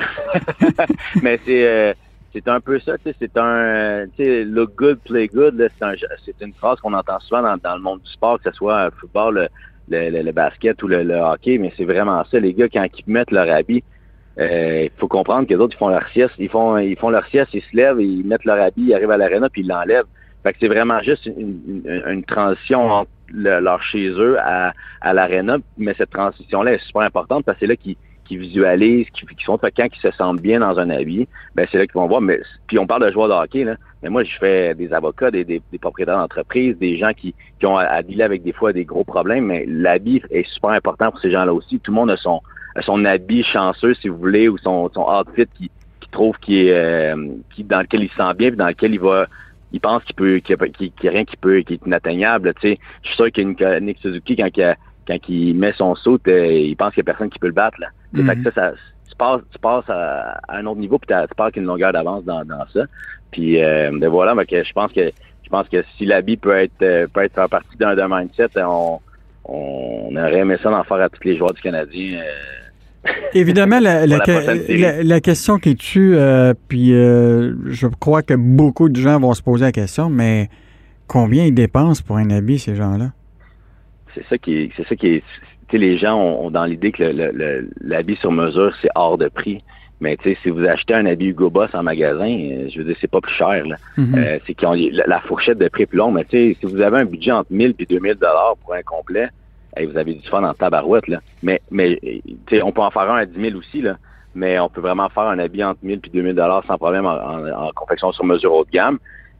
Mais 1.23 1.41
c'est, 1.47 1.67
euh, 1.67 1.94
c'est 2.35 2.47
un 2.49 2.61
peu 2.61 2.79
ça, 2.81 2.99
tu 2.99 3.05
sais, 3.05 3.17
c'est 3.19 3.37
un, 3.39 4.05
tu 4.17 4.25
sais, 4.25 4.44
look 4.44 4.75
good, 4.77 4.99
play 5.06 5.29
good, 5.29 5.71
c'est, 5.79 5.85
un, 5.87 5.94
c'est 6.23 6.35
une 6.44 6.53
phrase 6.53 6.81
qu'on 6.81 6.93
entend 6.93 7.19
souvent 7.21 7.41
dans, 7.41 7.56
dans, 7.56 7.77
le 7.77 7.81
monde 7.81 8.00
du 8.03 8.11
sport, 8.11 8.39
que 8.43 8.50
ce 8.50 8.56
soit 8.56 8.87
le 8.87 8.91
football, 8.91 9.49
le, 9.89 10.11
le, 10.11 10.23
le 10.23 10.33
basket 10.33 10.83
ou 10.83 10.89
le, 10.89 11.15
hockey, 11.15 11.56
mais 11.56 11.73
c'est 11.79 11.85
vraiment 11.85 12.23
ça, 12.31 12.39
les 12.41 12.53
gars, 12.53 12.69
quand 12.69 12.85
ils 12.85 13.11
mettent 13.11 13.31
leur 13.31 13.49
habit, 13.49 13.83
euh, 13.83 13.92
il 14.38 14.90
faut 14.99 15.08
comprendre 15.08 15.46
que 15.46 15.55
les 15.55 15.61
autres, 15.61 15.75
ils 15.76 15.79
font 15.79 15.88
leur 15.88 16.08
sieste, 16.08 16.34
ils 16.38 16.49
font, 16.49 16.79
ils 16.79 16.96
font 16.96 17.11
leur 17.11 17.26
sieste, 17.26 17.50
ils 17.52 17.62
se 17.62 17.76
lèvent, 17.76 18.00
ils 18.00 18.25
mettent 18.25 18.44
leur 18.44 18.61
habit, 18.61 18.82
ils 18.82 18.94
arrivent 18.94 19.11
à 19.11 19.17
l'aréna, 19.17 19.49
puis 19.49 19.62
ils 19.62 19.69
l'enlèvent. 19.69 20.06
Fait 20.43 20.52
que 20.52 20.58
c'est 20.61 20.69
vraiment 20.69 21.00
juste 21.02 21.26
une, 21.26 22.25
transition 22.26 22.90
entre 22.90 23.11
leur 23.32 23.82
chez 23.82 24.08
eux 24.08 24.37
à, 24.40 24.73
à 25.00 25.12
l'aréna, 25.12 25.58
mais 25.79 25.94
cette 25.96 26.11
transition-là 26.11 26.73
est 26.75 26.84
super 26.87 27.02
importante 27.02 27.44
parce 27.44 27.58
que 27.58 27.67
c'est 27.67 27.69
là 27.69 27.76
qu'ils 27.76 27.96
qui 28.25 28.37
visualisent, 28.37 29.11
qui, 29.11 29.26
qui 29.26 29.44
sont 29.44 29.58
quand 29.58 29.88
qui 29.88 30.00
se 30.00 30.11
sentent 30.12 30.40
bien 30.40 30.61
dans 30.61 30.79
un 30.79 30.90
habit, 30.90 31.29
ben 31.55 31.67
c'est 31.70 31.79
là 31.79 31.87
qu'ils 31.87 31.94
vont 31.94 32.06
voir. 32.06 32.20
Mais 32.20 32.40
puis 32.67 32.79
on 32.79 32.87
parle 32.87 33.05
de 33.06 33.12
joueurs 33.12 33.29
de 33.29 33.64
là, 33.64 33.76
mais 34.02 34.08
moi 34.08 34.25
je 34.25 34.37
fais 34.38 34.75
des 34.75 34.93
avocats, 34.93 35.31
des, 35.31 35.44
des, 35.44 35.61
propriétaires 35.81 36.19
d'entreprise, 36.19 36.76
des 36.79 36.96
gens 36.96 37.12
qui, 37.12 37.34
qui 37.58 37.67
ont 37.67 37.76
à, 37.76 38.02
dealer 38.02 38.25
avec 38.25 38.43
des 38.43 38.52
fois 38.52 38.73
des 38.73 38.84
gros 38.84 39.05
problèmes, 39.05 39.46
mais 39.46 39.64
l'habit 39.67 40.23
est 40.31 40.49
super 40.49 40.70
important 40.70 41.11
pour 41.11 41.20
ces 41.20 41.31
gens-là 41.31 41.52
aussi. 41.52 41.81
Tout 41.81 41.90
le 41.90 41.96
monde 41.96 42.11
a 42.11 42.17
son 42.17 42.40
son 42.80 43.04
habit 43.04 43.42
chanceux, 43.42 43.94
si 43.94 44.08
vous 44.08 44.16
voulez, 44.16 44.48
ou 44.48 44.58
son, 44.58 44.90
son 44.94 45.02
outfit 45.02 45.46
qui, 45.58 45.70
qui 46.00 46.08
trouve 46.10 46.36
qui 46.38 46.66
est 46.66 46.72
euh, 46.72 47.28
qui 47.54 47.64
dans 47.64 47.80
lequel 47.80 48.04
il 48.04 48.10
se 48.10 48.16
sent 48.16 48.34
bien, 48.36 48.48
puis 48.48 48.56
dans 48.56 48.69
lequel 48.69 48.94
il 48.94 49.00
va 49.00 49.26
il 49.72 49.80
pense 49.80 50.02
qu'il 50.04 50.14
peut 50.14 50.38
qu'il 50.38 50.56
n'y 50.56 51.08
a, 51.08 51.10
rien 51.10 51.24
qui 51.24 51.36
peut 51.36 51.60
qui 51.60 51.74
est 51.74 51.86
inatteignable. 51.86 52.55
Tu 52.60 52.69
sais, 52.69 52.79
je 53.02 53.08
suis 53.08 53.17
sûr 53.17 53.32
qu'une 53.32 53.56
Nick 53.81 53.98
Suzuki 53.98 54.36
quand 54.36 54.48
il, 54.56 54.76
quand 55.06 55.29
il 55.29 55.55
met 55.55 55.72
son 55.72 55.94
saut, 55.94 56.19
euh, 56.29 56.52
il 56.52 56.76
pense 56.76 56.94
qu'il 56.94 57.02
n'y 57.02 57.10
a 57.10 57.12
personne 57.12 57.31
qui 57.31 57.38
peut 57.38 57.46
le 57.48 57.52
battre. 57.52 57.81
Là. 57.81 57.88
Mm 58.12 58.26
Fait 58.26 58.36
que 58.36 58.43
ça, 58.44 58.50
ça 58.52 58.72
tu 59.08 59.17
passes, 59.17 59.41
tu 59.50 59.58
passes 59.58 59.88
à, 59.88 60.41
un 60.48 60.64
autre 60.67 60.81
niveau 60.81 60.98
puis 60.98 61.14
tu 61.14 61.34
pars 61.34 61.52
qu'une 61.52 61.64
longueur 61.64 61.93
d'avance 61.93 62.24
dans, 62.24 62.44
dans 62.44 62.67
ça. 62.72 62.84
Puis 63.31 63.62
euh, 63.62 63.91
ben 63.93 64.08
voilà, 64.08 64.34
que 64.44 64.62
je 64.62 64.72
pense 64.72 64.93
que 64.93 65.10
je 65.43 65.48
pense 65.48 65.69
que 65.69 65.82
si 65.96 66.06
l'habit 66.06 66.36
peut 66.36 66.56
être 66.56 66.82
euh, 66.82 67.06
peut 67.12 67.22
être 67.22 67.34
faire 67.34 67.48
partie 67.48 67.76
d'un 67.76 68.08
mindset, 68.08 68.50
on, 68.56 69.00
on 69.44 70.15
aurait 70.17 70.39
aimé 70.39 70.56
ça 70.63 70.70
d'en 70.70 70.84
faire 70.84 71.01
à 71.01 71.08
tous 71.08 71.25
les 71.25 71.37
joueurs 71.37 71.53
du 71.53 71.61
Canadien. 71.61 72.20
Euh, 72.20 73.11
Évidemment, 73.34 73.81
la, 73.81 74.06
la, 74.06 75.20
question 75.20 75.58
qui 75.58 75.75
tue, 75.75 76.15
euh, 76.15 76.55
puis 76.69 76.94
euh, 76.94 77.55
je 77.67 77.89
crois 77.89 78.22
que 78.22 78.34
beaucoup 78.34 78.89
de 78.89 78.96
gens 78.96 79.19
vont 79.19 79.34
se 79.34 79.43
poser 79.43 79.65
la 79.65 79.72
question, 79.72 80.08
mais 80.08 80.49
combien 81.08 81.44
ils 81.44 81.55
dépensent 81.55 82.03
pour 82.06 82.19
un 82.19 82.31
habit, 82.31 82.61
ces 82.61 82.77
gens-là? 82.77 83.11
C'est 84.15 84.25
ça 84.29 84.39
qui 84.39 84.55
est, 84.55 84.70
c'est 84.77 84.87
ça 84.87 84.94
qui 84.94 85.06
est, 85.08 85.22
les 85.72 85.99
gens 85.99 86.17
ont, 86.17 86.51
dans 86.51 86.65
l'idée 86.65 86.93
que 86.93 87.03
l'habit 87.81 88.17
sur 88.17 88.31
mesure, 88.31 88.72
c'est 88.81 88.91
hors 88.94 89.19
de 89.19 89.29
prix. 89.29 89.65
Mais 90.03 90.17
tu 90.17 90.31
sais, 90.31 90.39
si 90.43 90.51
vous 90.51 90.65
achetez 90.65 90.94
un 90.94 91.06
habit 91.06 91.29
Hugo 91.29 91.49
Boss 91.49 91.71
en 91.75 91.85
magasin, 91.85 92.29
euh, 92.29 92.69
je 92.69 92.79
veux 92.79 92.85
dire, 92.85 92.97
c'est 93.01 93.11
pas 93.11 93.21
plus 93.21 93.32
cher. 93.32 93.65
Là. 93.65 93.77
Mm-hmm. 93.97 94.41
c'est 94.44 94.55
qu'ils 94.55 94.67
ont 94.67 94.75
la, 95.06 95.21
fourchette 95.21 95.59
de 95.59 95.69
prix 95.69 95.87
plus 95.87 95.99
longue. 95.99 96.15
Mais 96.15 96.25
tu 96.25 96.31
sais, 96.31 96.56
si 96.59 96.67
vous 96.67 96.81
avez 96.81 96.99
un 96.99 97.05
budget 97.05 97.31
entre 97.31 97.53
1000 97.53 97.77
et 97.79 97.87
2000 97.87 98.15
dollars 98.15 98.56
pour 98.65 98.75
un 98.75 98.82
complet, 98.82 99.29
vous 99.81 99.97
avez 99.97 100.15
du 100.15 100.29
fun 100.29 100.43
en 100.43 100.55
tabarouette, 100.55 101.06
là. 101.06 101.21
Mais, 101.44 101.63
mais 101.71 102.01
on 102.65 102.73
peut 102.73 102.82
en 102.82 102.91
faire 102.91 103.11
un 103.11 103.19
à 103.19 103.27
10 103.27 103.41
000 103.41 103.56
aussi, 103.56 103.81
là. 103.81 103.97
Mais 104.35 104.59
on 104.59 104.69
peut 104.69 104.81
vraiment 104.81 105.09
faire 105.09 105.25
un 105.25 105.39
habit 105.39 105.63
entre 105.63 105.81
1000 105.85 106.01
et 106.05 106.11
2000 106.11 106.35
dollars 106.35 106.65
sans 106.67 106.79
problème 106.79 107.06
en, 107.06 107.71
confection 107.77 108.11
sur 108.11 108.25
mesure 108.25 108.53
haut 108.53 108.65
de 108.65 108.71
gamme. 108.71 108.99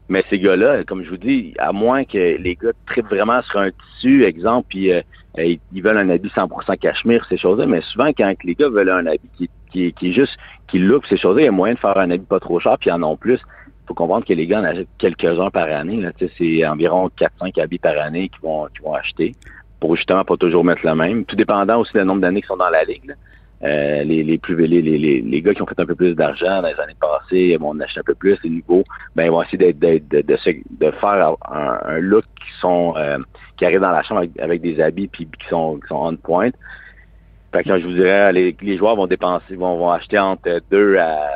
Mais 0.09 0.23
ces 0.29 0.39
gars-là, 0.39 0.83
comme 0.83 1.03
je 1.03 1.09
vous 1.09 1.17
dis, 1.17 1.53
à 1.57 1.71
moins 1.71 2.03
que 2.03 2.37
les 2.37 2.55
gars 2.55 2.71
traitent 2.85 3.05
vraiment 3.05 3.41
sur 3.43 3.59
un 3.59 3.71
tissu, 3.71 4.23
exemple, 4.25 4.67
puis 4.69 4.91
euh, 4.91 5.01
ils 5.37 5.81
veulent 5.81 5.97
un 5.97 6.09
habit 6.09 6.29
100% 6.29 6.77
cachemire, 6.77 7.25
ces 7.29 7.37
choses-là. 7.37 7.65
Mais 7.65 7.81
souvent, 7.81 8.09
quand 8.09 8.33
les 8.43 8.55
gars 8.55 8.69
veulent 8.69 8.89
un 8.89 9.05
habit 9.05 9.29
qui, 9.37 9.49
qui, 9.71 9.93
qui 9.93 10.09
est 10.09 10.13
juste, 10.13 10.37
qui 10.67 10.79
look 10.79 11.05
ces 11.07 11.17
choses-là, 11.17 11.43
il 11.43 11.45
y 11.45 11.47
a 11.47 11.51
moyen 11.51 11.75
de 11.75 11.79
faire 11.79 11.97
un 11.97 12.11
habit 12.11 12.25
pas 12.25 12.39
trop 12.39 12.59
cher, 12.59 12.77
puis 12.79 12.91
en 12.91 13.01
ont 13.03 13.17
plus. 13.17 13.39
Il 13.39 13.87
faut 13.87 13.93
comprendre 13.93 14.25
que 14.25 14.33
les 14.33 14.47
gars 14.47 14.61
en 14.61 14.63
achètent 14.63 14.87
quelques-uns 14.97 15.49
par 15.49 15.69
année. 15.69 16.01
Là, 16.01 16.11
c'est 16.37 16.65
environ 16.65 17.09
4-5 17.19 17.61
habits 17.61 17.79
par 17.79 17.97
année 17.97 18.29
qu'ils 18.29 18.41
vont, 18.41 18.67
qu'ils 18.73 18.83
vont 18.83 18.93
acheter 18.93 19.33
pour 19.83 19.97
justement 19.97 20.23
pas 20.23 20.37
toujours 20.37 20.63
mettre 20.63 20.85
le 20.85 20.95
même. 20.95 21.25
Tout 21.25 21.35
dépendant 21.35 21.81
aussi 21.81 21.91
du 21.91 22.05
nombre 22.05 22.21
d'années 22.21 22.41
qui 22.41 22.47
sont 22.47 22.55
dans 22.55 22.69
la 22.69 22.85
ligue. 22.85 23.13
Euh, 23.63 24.03
les, 24.03 24.37
plus 24.37 24.55
les, 24.55 24.81
les, 24.81 25.21
les, 25.21 25.41
gars 25.41 25.53
qui 25.53 25.61
ont 25.61 25.65
fait 25.65 25.79
un 25.79 25.85
peu 25.85 25.95
plus 25.95 26.15
d'argent 26.15 26.61
dans 26.61 26.67
les 26.67 26.79
années 26.79 26.97
passées, 26.99 27.55
vont 27.57 27.79
acheter 27.79 28.01
un 28.01 28.03
peu 28.03 28.15
plus, 28.15 28.37
les 28.43 28.49
nouveaux, 28.49 28.83
ben 29.15 29.25
ils 29.25 29.31
vont 29.31 29.41
essayer 29.41 29.71
d'être, 29.73 30.07
de, 30.09 30.91
faire 30.99 31.35
un, 31.49 31.99
look 31.99 32.25
qui 32.35 32.59
sont 32.59 32.93
euh, 32.97 33.19
qui 33.57 33.65
arrivent 33.65 33.79
dans 33.79 33.91
la 33.91 34.03
chambre 34.03 34.25
avec, 34.39 34.61
des 34.61 34.81
habits 34.81 35.07
puis 35.07 35.25
qui 35.25 35.47
sont 35.47 35.79
qui 35.81 35.87
sont 35.87 35.95
on 35.95 36.15
point. 36.17 36.49
Fait 37.53 37.63
que 37.63 37.79
je 37.79 37.85
vous 37.85 37.93
dirais, 37.93 38.33
les, 38.33 38.77
joueurs 38.77 38.95
vont 38.95 39.07
dépenser, 39.07 39.55
vont, 39.55 39.77
vont 39.77 39.91
acheter 39.91 40.19
entre 40.19 40.59
2 40.71 40.97
à 40.97 41.29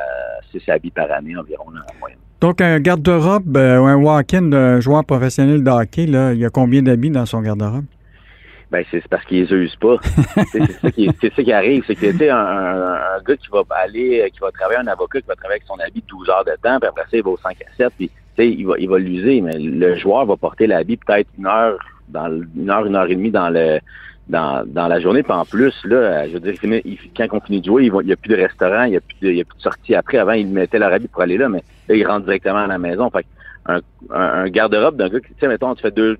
6 0.50 0.68
habits 0.68 0.90
par 0.90 1.10
année 1.10 1.36
environ 1.36 1.66
en 1.68 1.98
moyenne. 2.00 2.18
Donc, 2.40 2.60
un 2.60 2.78
garde-robe 2.78 3.56
euh, 3.56 3.78
ou 3.80 3.86
un 3.86 3.96
walk-in 3.96 4.42
de 4.42 4.80
joueur 4.80 5.04
professionnel 5.04 5.64
de 5.64 5.70
hockey, 5.70 6.06
là, 6.06 6.32
il 6.32 6.38
y 6.38 6.44
a 6.44 6.50
combien 6.50 6.82
d'habits 6.82 7.10
dans 7.10 7.26
son 7.26 7.40
garde-robe? 7.40 7.84
Ben, 8.70 8.84
c'est 8.90 9.06
parce 9.08 9.24
qu'ils 9.24 9.44
les 9.44 9.52
usent 9.52 9.76
pas. 9.76 9.96
c'est 10.52 10.72
ça, 10.72 10.90
qui, 10.90 11.08
ça 11.22 11.42
qui 11.42 11.52
arrive. 11.52 11.84
C'est 11.86 11.94
que, 11.94 12.16
tu 12.16 12.28
un, 12.28 12.36
un, 12.36 13.22
gars 13.26 13.36
qui 13.36 13.48
va 13.50 13.62
aller, 13.70 14.30
qui 14.32 14.40
va 14.40 14.50
travailler, 14.50 14.80
un 14.80 14.86
avocat 14.88 15.20
qui 15.20 15.26
va 15.26 15.36
travailler 15.36 15.60
avec 15.60 15.66
son 15.66 15.78
habit 15.78 16.04
12 16.06 16.28
heures 16.28 16.44
de 16.44 16.52
temps, 16.62 16.78
puis 16.78 16.88
après 16.88 17.04
ça, 17.04 17.16
il 17.16 17.22
va 17.22 17.30
au 17.30 17.38
5 17.38 17.56
à 17.62 17.76
7, 17.76 17.92
puis, 17.96 18.08
tu 18.08 18.14
sais, 18.36 18.50
il 18.50 18.66
va, 18.66 18.74
il 18.78 18.88
va 18.88 18.98
l'user, 18.98 19.40
mais 19.40 19.58
le 19.58 19.96
joueur 19.96 20.26
va 20.26 20.36
porter 20.36 20.66
l'habit 20.66 20.98
peut-être 20.98 21.28
une 21.38 21.46
heure, 21.46 21.78
dans 22.08 22.28
une 22.30 22.70
heure, 22.70 22.84
une 22.84 22.96
heure 22.96 23.10
et 23.10 23.14
demie 23.14 23.30
dans 23.30 23.48
le, 23.48 23.80
dans, 24.28 24.64
dans 24.66 24.86
la 24.86 25.00
journée. 25.00 25.22
Puis 25.22 25.32
en 25.32 25.44
plus, 25.44 25.74
là, 25.84 26.28
je 26.28 26.34
veux 26.34 26.40
dire, 26.40 26.54
quand 27.16 27.26
on 27.32 27.40
finit 27.40 27.60
de 27.60 27.66
jouer, 27.66 27.86
il 27.86 28.06
n'y 28.06 28.12
a 28.12 28.16
plus 28.16 28.28
de 28.28 28.36
restaurant, 28.36 28.84
il 28.84 28.90
n'y 28.90 28.96
a, 28.96 29.00
plus 29.00 29.16
de, 29.22 29.30
il 29.30 29.38
y 29.38 29.40
a 29.40 29.44
plus 29.44 29.56
de 29.56 29.62
sortie. 29.62 29.94
Après, 29.94 30.18
avant, 30.18 30.32
il 30.32 30.48
mettait 30.48 30.78
leur 30.78 30.92
habit 30.92 31.08
pour 31.08 31.22
aller 31.22 31.38
là, 31.38 31.48
mais 31.48 31.62
là, 31.88 31.94
il 31.94 32.06
rentre 32.06 32.26
directement 32.26 32.58
à 32.58 32.66
la 32.66 32.78
maison. 32.78 33.10
Fait 33.10 33.26
un, 33.66 33.80
un, 34.10 34.48
garde-robe 34.48 34.96
d'un 34.96 35.08
gars 35.08 35.20
qui, 35.20 35.28
tu 35.28 35.40
sais, 35.40 35.48
mettons, 35.48 35.74
tu 35.74 35.82
fais 35.82 35.90
deux, 35.90 36.18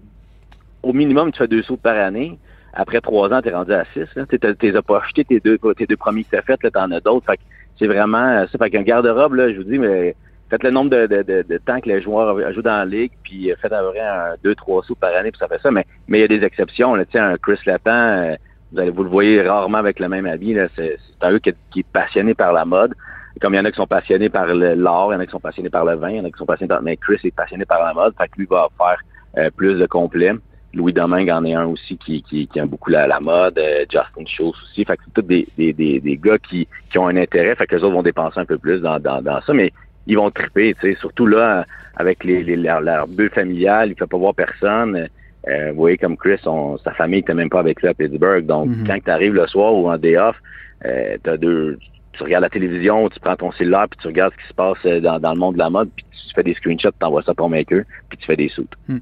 au 0.82 0.92
minimum, 0.92 1.32
tu 1.32 1.38
fais 1.38 1.48
deux 1.48 1.62
sauts 1.62 1.76
par 1.76 1.96
année. 1.96 2.38
Après 2.72 3.00
trois 3.00 3.32
ans, 3.32 3.42
tu 3.42 3.48
es 3.48 3.54
rendu 3.54 3.72
à 3.72 3.84
six. 3.92 4.06
Tu 4.14 4.72
n'as 4.72 4.82
pas 4.82 4.98
acheté 4.98 5.24
tes 5.24 5.40
deux, 5.40 5.58
tes 5.76 5.86
deux 5.86 5.96
premiers 5.96 6.24
que 6.24 6.30
tu 6.30 6.36
as 6.36 6.42
fait, 6.42 6.62
là, 6.62 6.70
tu 6.70 6.78
en 6.78 6.90
as 6.92 7.00
d'autres. 7.00 7.26
Fait 7.26 7.40
c'est 7.78 7.86
vraiment 7.86 8.46
ça. 8.46 8.58
Fait 8.58 8.70
qu'un 8.70 8.82
garde-robe, 8.82 9.34
là, 9.34 9.52
je 9.52 9.58
vous 9.58 9.64
dis, 9.64 9.78
mais 9.78 10.14
faites 10.50 10.62
le 10.62 10.70
nombre 10.70 10.90
de, 10.90 11.06
de, 11.06 11.22
de, 11.42 11.58
temps 11.58 11.80
que 11.80 11.88
les 11.88 12.00
joueurs 12.02 12.52
jouent 12.52 12.62
dans 12.62 12.78
la 12.78 12.84
ligue, 12.84 13.12
puis 13.22 13.50
euh, 13.50 13.56
faites 13.60 13.72
à 13.72 13.82
vrai 13.82 14.00
un 14.00 14.34
deux, 14.42 14.54
trois 14.54 14.82
sous 14.82 14.94
par 14.94 15.14
année, 15.14 15.30
puis 15.30 15.38
ça 15.38 15.48
fait 15.48 15.60
ça. 15.60 15.70
Mais 15.70 15.86
mais 16.08 16.18
il 16.18 16.20
y 16.22 16.24
a 16.24 16.28
des 16.28 16.44
exceptions. 16.44 16.94
Là, 16.94 17.04
un 17.14 17.36
Chris 17.36 17.58
Lapan, 17.66 17.90
euh, 17.90 18.36
vous 18.72 18.80
allez 18.80 18.90
vous 18.90 19.04
le 19.04 19.10
voyez 19.10 19.42
rarement 19.42 19.78
avec 19.78 19.98
le 20.00 20.08
même 20.08 20.26
habit. 20.26 20.56
C'est 20.76 20.98
un 21.20 21.32
gars 21.32 21.52
qui, 21.70 21.80
est 21.80 21.86
passionné 21.92 22.34
par 22.34 22.52
la 22.52 22.64
mode. 22.64 22.94
comme 23.40 23.54
il 23.54 23.58
y 23.58 23.60
en 23.60 23.64
a 23.64 23.70
qui 23.70 23.76
sont 23.76 23.86
passionnés 23.86 24.28
par 24.28 24.46
l'art, 24.46 25.08
il 25.10 25.14
y 25.14 25.16
en 25.16 25.20
a 25.20 25.26
qui 25.26 25.32
sont 25.32 25.40
passionnés 25.40 25.70
par 25.70 25.84
le 25.84 25.94
vin, 25.94 26.10
il 26.10 26.16
y 26.16 26.20
en 26.20 26.24
a 26.24 26.30
qui 26.30 26.38
sont 26.38 26.46
passionnés 26.46 26.68
par. 26.68 26.82
Mais 26.82 26.96
Chris 26.96 27.20
est 27.24 27.34
passionné 27.34 27.64
par 27.64 27.84
la 27.84 27.94
mode, 27.94 28.14
fait 28.16 28.30
lui 28.36 28.46
va 28.46 28.68
faire 28.76 28.98
euh, 29.36 29.50
plus 29.50 29.78
de 29.78 29.86
complets. 29.86 30.34
Louis 30.74 30.92
Domingue 30.92 31.30
en 31.30 31.44
est 31.44 31.54
un 31.54 31.66
aussi 31.66 31.96
qui, 31.96 32.22
qui, 32.22 32.46
qui 32.46 32.58
aime 32.58 32.68
beaucoup 32.68 32.90
la, 32.90 33.20
mode, 33.20 33.58
Justin 33.90 34.26
Schultz 34.26 34.56
aussi. 34.62 34.84
Fait 34.84 34.96
que 34.96 35.02
c'est 35.06 35.14
tous 35.14 35.22
des, 35.22 35.46
des, 35.56 35.72
des, 35.72 36.00
des, 36.00 36.16
gars 36.16 36.38
qui, 36.38 36.68
qui 36.90 36.98
ont 36.98 37.08
un 37.08 37.16
intérêt, 37.16 37.54
fait 37.54 37.66
que 37.66 37.76
les 37.76 37.82
autres 37.82 37.94
vont 37.94 38.02
dépenser 38.02 38.38
un 38.38 38.44
peu 38.44 38.58
plus 38.58 38.80
dans, 38.80 38.98
dans, 38.98 39.22
dans 39.22 39.40
ça. 39.40 39.54
Mais 39.54 39.72
ils 40.06 40.16
vont 40.16 40.30
triper, 40.30 40.74
tu 40.74 40.92
sais, 40.92 40.98
surtout 41.00 41.26
là, 41.26 41.66
avec 41.96 42.24
les, 42.24 42.42
les 42.42 42.56
leur, 42.56 42.80
leur, 42.80 43.06
bulle 43.06 43.30
familiale, 43.30 43.88
il 43.88 43.90
ne 43.90 43.94
peut 43.94 44.06
pas 44.06 44.16
voir 44.16 44.34
personne. 44.34 45.08
Euh, 45.48 45.70
vous 45.70 45.76
voyez, 45.76 45.96
comme 45.96 46.16
Chris, 46.16 46.40
sa 46.42 46.92
famille 46.92 47.20
n'était 47.20 47.34
même 47.34 47.50
pas 47.50 47.60
avec 47.60 47.80
lui 47.80 47.88
à 47.88 47.94
Pittsburgh. 47.94 48.44
Donc, 48.44 48.68
mhm. 48.68 48.86
quand 48.86 48.98
tu 49.04 49.10
arrives 49.10 49.34
le 49.34 49.46
soir 49.46 49.74
ou 49.74 49.88
en 49.88 49.96
day 49.96 50.16
off, 50.16 50.36
euh, 50.84 51.16
as 51.26 51.36
deux, 51.36 51.78
tu 52.12 52.22
regardes 52.22 52.44
la 52.44 52.50
télévision, 52.50 53.08
tu 53.08 53.20
prends 53.20 53.36
ton 53.36 53.52
cellulaire, 53.52 53.86
puis 53.88 53.98
tu 54.00 54.08
regardes 54.08 54.32
ce 54.32 54.42
qui 54.42 54.48
se 54.48 54.54
passe 54.54 54.78
euh, 54.86 55.00
dans, 55.00 55.18
dans 55.20 55.32
le 55.32 55.38
monde 55.38 55.54
de 55.54 55.58
la 55.58 55.70
mode, 55.70 55.90
puis 55.94 56.04
tu 56.10 56.34
fais 56.34 56.42
des 56.42 56.54
screenshots, 56.54 56.90
tu 56.98 57.06
envoies 57.06 57.22
ça 57.22 57.34
ton 57.34 57.48
maker, 57.48 57.82
puis 58.08 58.18
tu 58.18 58.26
fais 58.26 58.36
des 58.36 58.48
soutes. 58.48 58.74
Mhm. 58.88 59.00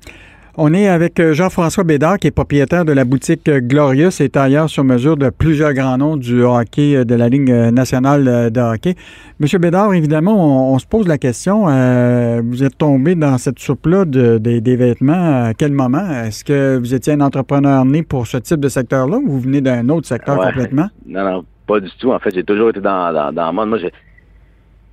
On 0.59 0.73
est 0.73 0.89
avec 0.89 1.21
euh, 1.21 1.35
Jean-François 1.35 1.85
Bédard, 1.85 2.19
qui 2.19 2.29
est 2.29 2.31
propriétaire 2.31 2.87
de 2.87 2.93
la 2.93 3.05
boutique 3.05 3.47
euh, 3.47 3.61
Glorious 3.61 4.23
et 4.23 4.31
tailleur 4.31 4.71
sur 4.71 4.85
mesure 4.85 5.19
de 5.19 5.29
plusieurs 5.29 5.75
grands 5.75 5.99
noms 5.99 6.17
du 6.17 6.43
hockey 6.43 6.97
euh, 6.97 7.05
de 7.05 7.15
la 7.15 7.29
Ligue 7.29 7.51
nationale 7.51 8.51
de 8.51 8.61
hockey. 8.61 8.95
Monsieur 9.39 9.59
Bédard, 9.59 9.93
évidemment, 9.93 10.73
on, 10.73 10.79
se 10.79 10.87
pose 10.87 11.07
la 11.09 11.19
question, 11.19 11.65
vous 12.43 12.65
êtes 12.65 12.79
tombé 12.79 13.15
dans 13.15 13.37
cette 13.37 13.59
soupe-là 13.59 14.07
de, 14.07 14.39
des 14.39 14.77
vêtements 14.77 15.45
à 15.45 15.53
quel 15.53 15.73
moment? 15.73 16.09
Est-ce 16.25 16.43
que 16.43 16.79
vous 16.79 16.95
étiez 16.95 17.13
un 17.13 17.21
entrepreneur 17.21 17.85
né 17.85 18.03
pour 18.03 18.27
ce 18.27 18.39
type 18.39 18.61
de 18.61 18.69
secteur-là 18.69 19.19
ou 19.19 19.29
vous 19.29 19.41
venez 19.41 19.61
d'un 19.61 19.87
autre 19.91 20.07
secteur 20.07 20.39
complètement? 20.39 20.89
Non, 21.07 21.25
non, 21.25 21.45
pas 21.67 21.81
du 21.81 21.91
tout. 21.99 22.13
En 22.13 22.19
fait, 22.19 22.35
j'ai 22.35 22.45
toujours 22.45 22.71
été 22.71 22.81
dans, 22.81 23.13
dans, 23.13 23.31
dans 23.31 23.47
le 23.49 23.53
monde. 23.53 23.69
Moi, 23.69 23.79
j'ai 23.79 23.93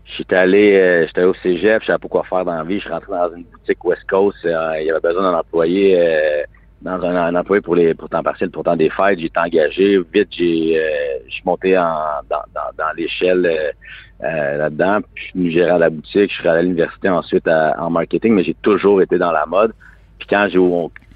J'étais 0.06 0.36
allé, 0.36 0.74
euh, 0.76 1.08
j'étais 1.08 1.24
au 1.24 1.34
cégep, 1.36 1.82
je 1.82 1.88
savais 1.88 2.00
pas 2.00 2.08
quoi 2.08 2.24
faire 2.24 2.46
dans 2.46 2.56
la 2.56 2.64
vie. 2.64 2.76
Je 2.76 2.82
suis 2.82 2.90
rentré 2.90 3.12
dans 3.12 3.36
une 3.36 3.44
boutique 3.44 3.84
West 3.86 4.04
Coast. 4.10 4.38
Euh, 4.46 4.74
il 4.80 4.88
y 4.88 4.92
avait 4.92 5.00
besoin 5.00 5.32
d'un 5.32 5.38
employé, 5.38 5.98
euh, 5.98 6.44
dans 6.82 7.02
un, 7.02 7.36
employé 7.36 7.62
pour 7.62 7.76
les 7.76 7.94
pour 7.94 8.10
temps 8.10 8.22
partiel, 8.22 8.50
pour 8.52 8.64
temps 8.64 8.76
des 8.76 8.90
fêtes. 8.90 9.20
J'ai 9.20 9.28
été 9.28 9.40
engagé. 9.40 10.00
Vite, 10.14 10.28
j'ai, 10.32 10.80
je 11.26 11.32
suis 11.32 11.44
monté 11.46 11.78
en, 11.78 11.96
dans, 12.30 12.44
dans, 12.54 12.70
dans 12.78 12.92
l'échelle 12.98 13.74
là-dedans. 14.20 15.00
Puis 15.16 15.26
je 15.26 15.40
suis 15.40 15.52
gérant 15.52 15.76
de 15.76 15.82
la 15.82 15.90
boutique. 15.90 16.32
Je 16.32 16.36
suis 16.40 16.48
allé 16.48 16.60
à 16.60 16.62
l'université 16.64 17.10
ensuite 17.10 17.48
en 17.48 17.90
marketing, 17.90 18.34
mais 18.34 18.44
j'ai 18.44 18.56
toujours 18.56 19.02
été 19.02 19.18
dans 19.18 19.32
la 19.32 19.46
mode. 19.46 19.74
Puis 20.20 20.28
quand 20.30 20.48
j'ai 20.50 20.60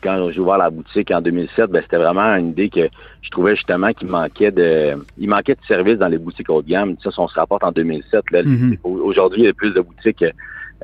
quand 0.01 0.32
j'ai 0.32 0.39
ouvert 0.39 0.58
la 0.58 0.70
boutique 0.70 1.12
en 1.12 1.22
2007, 1.22 1.70
ben, 1.70 1.82
c'était 1.82 1.98
vraiment 1.98 2.36
une 2.36 2.50
idée 2.50 2.70
que 2.70 2.89
je 3.22 3.30
trouvais 3.30 3.56
justement 3.56 3.94
qu'il 3.94 4.08
manquait 4.08 4.51
de 4.51 4.96
il 5.18 5.30
manquait 5.30 5.56
de 5.56 5.66
services 5.68 5.98
dans 5.98 6.08
les 6.08 6.18
boutiques 6.18 6.50
haut 6.50 6.62
de 6.62 6.70
gamme. 6.70 6.96
Ça, 7.04 7.12
si 7.12 7.20
on 7.20 7.27
se 7.27 7.36
rapporte 7.39 7.63
en 7.63 7.72
2007, 7.72 8.32
là, 8.32 8.44
mm-hmm. 8.44 8.80
aujourd'hui, 8.84 9.42
il 9.42 9.46
y 9.46 9.50
a 9.50 9.54
plus 9.54 9.74
de 9.74 9.82
boutiques 9.82 10.24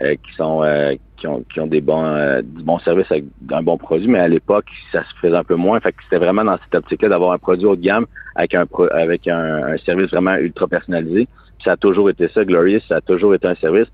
euh, 0.02 0.16
qui 0.16 0.34
sont 0.36 0.64
euh, 0.64 0.96
qui 1.18 1.28
ont 1.28 1.44
qui 1.54 1.60
ont 1.60 1.68
des 1.68 1.80
bons 1.80 2.04
euh, 2.04 2.42
bons 2.44 2.80
services 2.80 3.12
avec 3.12 3.26
un 3.52 3.62
bon 3.62 3.78
produit, 3.78 4.08
mais 4.08 4.18
à 4.18 4.28
l'époque, 4.28 4.66
ça 4.92 5.04
se 5.04 5.20
faisait 5.22 5.36
un 5.36 5.44
peu 5.44 5.54
moins. 5.54 5.80
Fait 5.82 5.92
que 5.92 6.02
c'était 6.04 6.18
vraiment 6.18 6.44
dans 6.44 6.58
cette 6.64 6.74
optique-là 6.74 7.10
d'avoir 7.10 7.32
un 7.32 7.38
produit 7.38 7.68
haut 7.68 7.76
de 7.76 7.82
gamme 7.82 8.08
avec 8.36 8.56
un 8.56 8.66
avec 8.92 9.28
un, 9.28 9.78
service 9.86 10.10
vraiment 10.10 10.36
ultra 10.36 10.68
personnalisé. 10.68 11.28
ça 11.64 11.74
a 11.74 11.78
toujours 11.78 12.10
été 12.10 12.28
ça, 12.30 12.44
Glorious, 12.44 12.82
ça 12.90 12.96
a 12.96 13.02
toujours 13.02 13.36
été 13.36 13.48
un 13.48 13.54
service. 13.56 13.88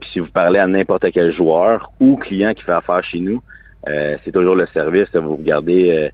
Puis 0.00 0.08
si 0.14 0.20
vous 0.20 0.30
parlez 0.32 0.58
à 0.58 0.66
n'importe 0.66 1.04
quel 1.12 1.34
joueur 1.34 1.92
ou 2.00 2.16
client 2.16 2.54
qui 2.54 2.62
fait 2.62 2.72
affaire 2.72 3.04
chez 3.04 3.20
nous, 3.20 3.42
c'est 3.86 4.32
toujours 4.32 4.54
le 4.54 4.66
service. 4.72 5.08
Vous 5.14 5.36
regardez 5.36 5.90
euh, 5.90 6.08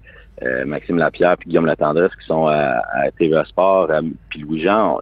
euh, 0.47 0.65
Maxime 0.65 0.99
Lapierre 0.99 1.37
puis 1.37 1.49
Guillaume 1.49 1.67
Latendresse 1.67 2.15
qui 2.21 2.27
sont 2.27 2.47
à, 2.47 2.83
à 2.93 3.11
TVA 3.19 3.45
Sport, 3.45 3.91
puis 4.31 4.41
Louis-Jean, 4.41 5.01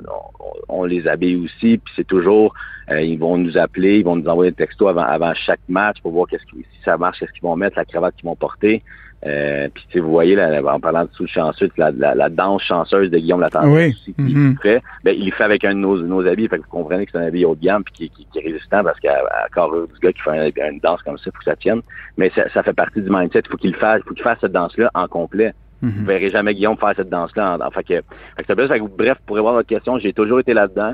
on, 0.69 0.85
les 0.85 1.07
habille 1.07 1.37
aussi, 1.37 1.79
puis 1.79 1.93
c'est 1.95 2.07
toujours, 2.07 2.55
ils 2.91 3.19
vont 3.19 3.37
nous 3.37 3.59
appeler, 3.59 3.99
ils 3.99 4.05
vont 4.05 4.17
nous 4.17 4.29
envoyer 4.29 4.51
un 4.51 4.55
texto 4.55 4.89
avant, 4.89 5.35
chaque 5.35 5.61
match 5.69 6.01
pour 6.01 6.13
voir 6.13 6.27
qu'est-ce 6.27 6.47
qui, 6.47 6.63
si 6.63 6.83
ça 6.85 6.97
marche, 6.97 7.19
qu'est-ce 7.19 7.33
qu'ils 7.33 7.43
vont 7.43 7.57
mettre, 7.57 7.77
la 7.77 7.85
cravate 7.85 8.15
qu'ils 8.17 8.25
vont 8.25 8.37
porter. 8.37 8.83
Euh, 9.27 9.69
puis 9.91 9.99
vous 9.99 10.11
voyez, 10.11 10.37
là, 10.37 10.63
en 10.73 10.79
parlant 10.79 11.05
de 11.05 11.11
sous 11.13 11.27
chanceux, 11.27 11.69
la, 11.77 11.91
la, 11.91 12.15
la, 12.15 12.29
danse 12.29 12.63
chanceuse 12.63 13.11
de 13.11 13.19
Guillaume 13.19 13.41
Latendresse 13.41 13.87
oui. 13.87 13.91
aussi, 13.91 14.15
qui 14.15 14.37
mm 14.37 14.57
fait, 14.63 14.83
ben, 15.05 15.17
il 15.19 15.33
fait 15.33 15.43
avec 15.43 15.65
un 15.65 15.75
de 15.75 15.81
nos, 15.81 16.01
nos 16.03 16.27
habits, 16.27 16.49
fait 16.49 16.59
que 16.59 16.63
vous 16.63 16.71
comprenez 16.71 17.07
que 17.07 17.13
c'est 17.13 17.19
un 17.19 17.27
habit 17.27 17.45
haut 17.45 17.57
de 17.57 17.61
gamme 17.61 17.83
puis 17.83 18.11
qui, 18.11 18.27
qui, 18.31 18.39
est 18.39 18.43
résistant 18.43 18.85
parce 18.85 19.01
qu'à 19.01 19.19
corps 19.53 19.73
du 19.73 19.99
gars 20.01 20.13
qui 20.13 20.21
fait 20.21 20.53
une 20.71 20.79
danse 20.79 21.03
comme 21.03 21.19
ça, 21.19 21.25
il 21.27 21.33
faut 21.33 21.39
que 21.39 21.45
ça 21.45 21.57
tienne. 21.57 21.81
Mais 22.17 22.31
ça, 22.35 22.49
ça 22.51 22.63
fait 22.63 22.73
partie 22.73 23.03
du 23.03 23.11
mindset. 23.11 23.43
Il 23.45 23.51
faut 23.51 23.57
qu'il 23.57 23.75
fasse, 23.75 24.03
faut 24.07 24.15
qu'il 24.15 24.23
fasse 24.23 24.39
cette 24.41 24.53
danse-là 24.53 24.91
en 24.95 25.09
complet. 25.09 25.53
Mm 25.83 25.91
Vous 25.91 26.05
verrez 26.05 26.31
jamais 26.31 26.55
Guillaume 26.55 26.77
faire 26.77 26.93
cette 26.97 27.11
danse-là. 27.11 27.59
En, 27.61 27.71
fait 27.71 27.83
que, 27.83 27.95
fait 28.37 28.45
que, 28.45 28.67
fait 28.69 28.79
que, 28.79 28.85
bref, 28.85 29.19
pour 29.27 29.37
répondre 29.37 29.55
à 29.55 29.59
votre 29.59 29.69
question, 29.69 29.99
j'ai 29.99 30.13
toujours 30.13 30.41
été 30.41 30.55
là-dedans. 30.55 30.93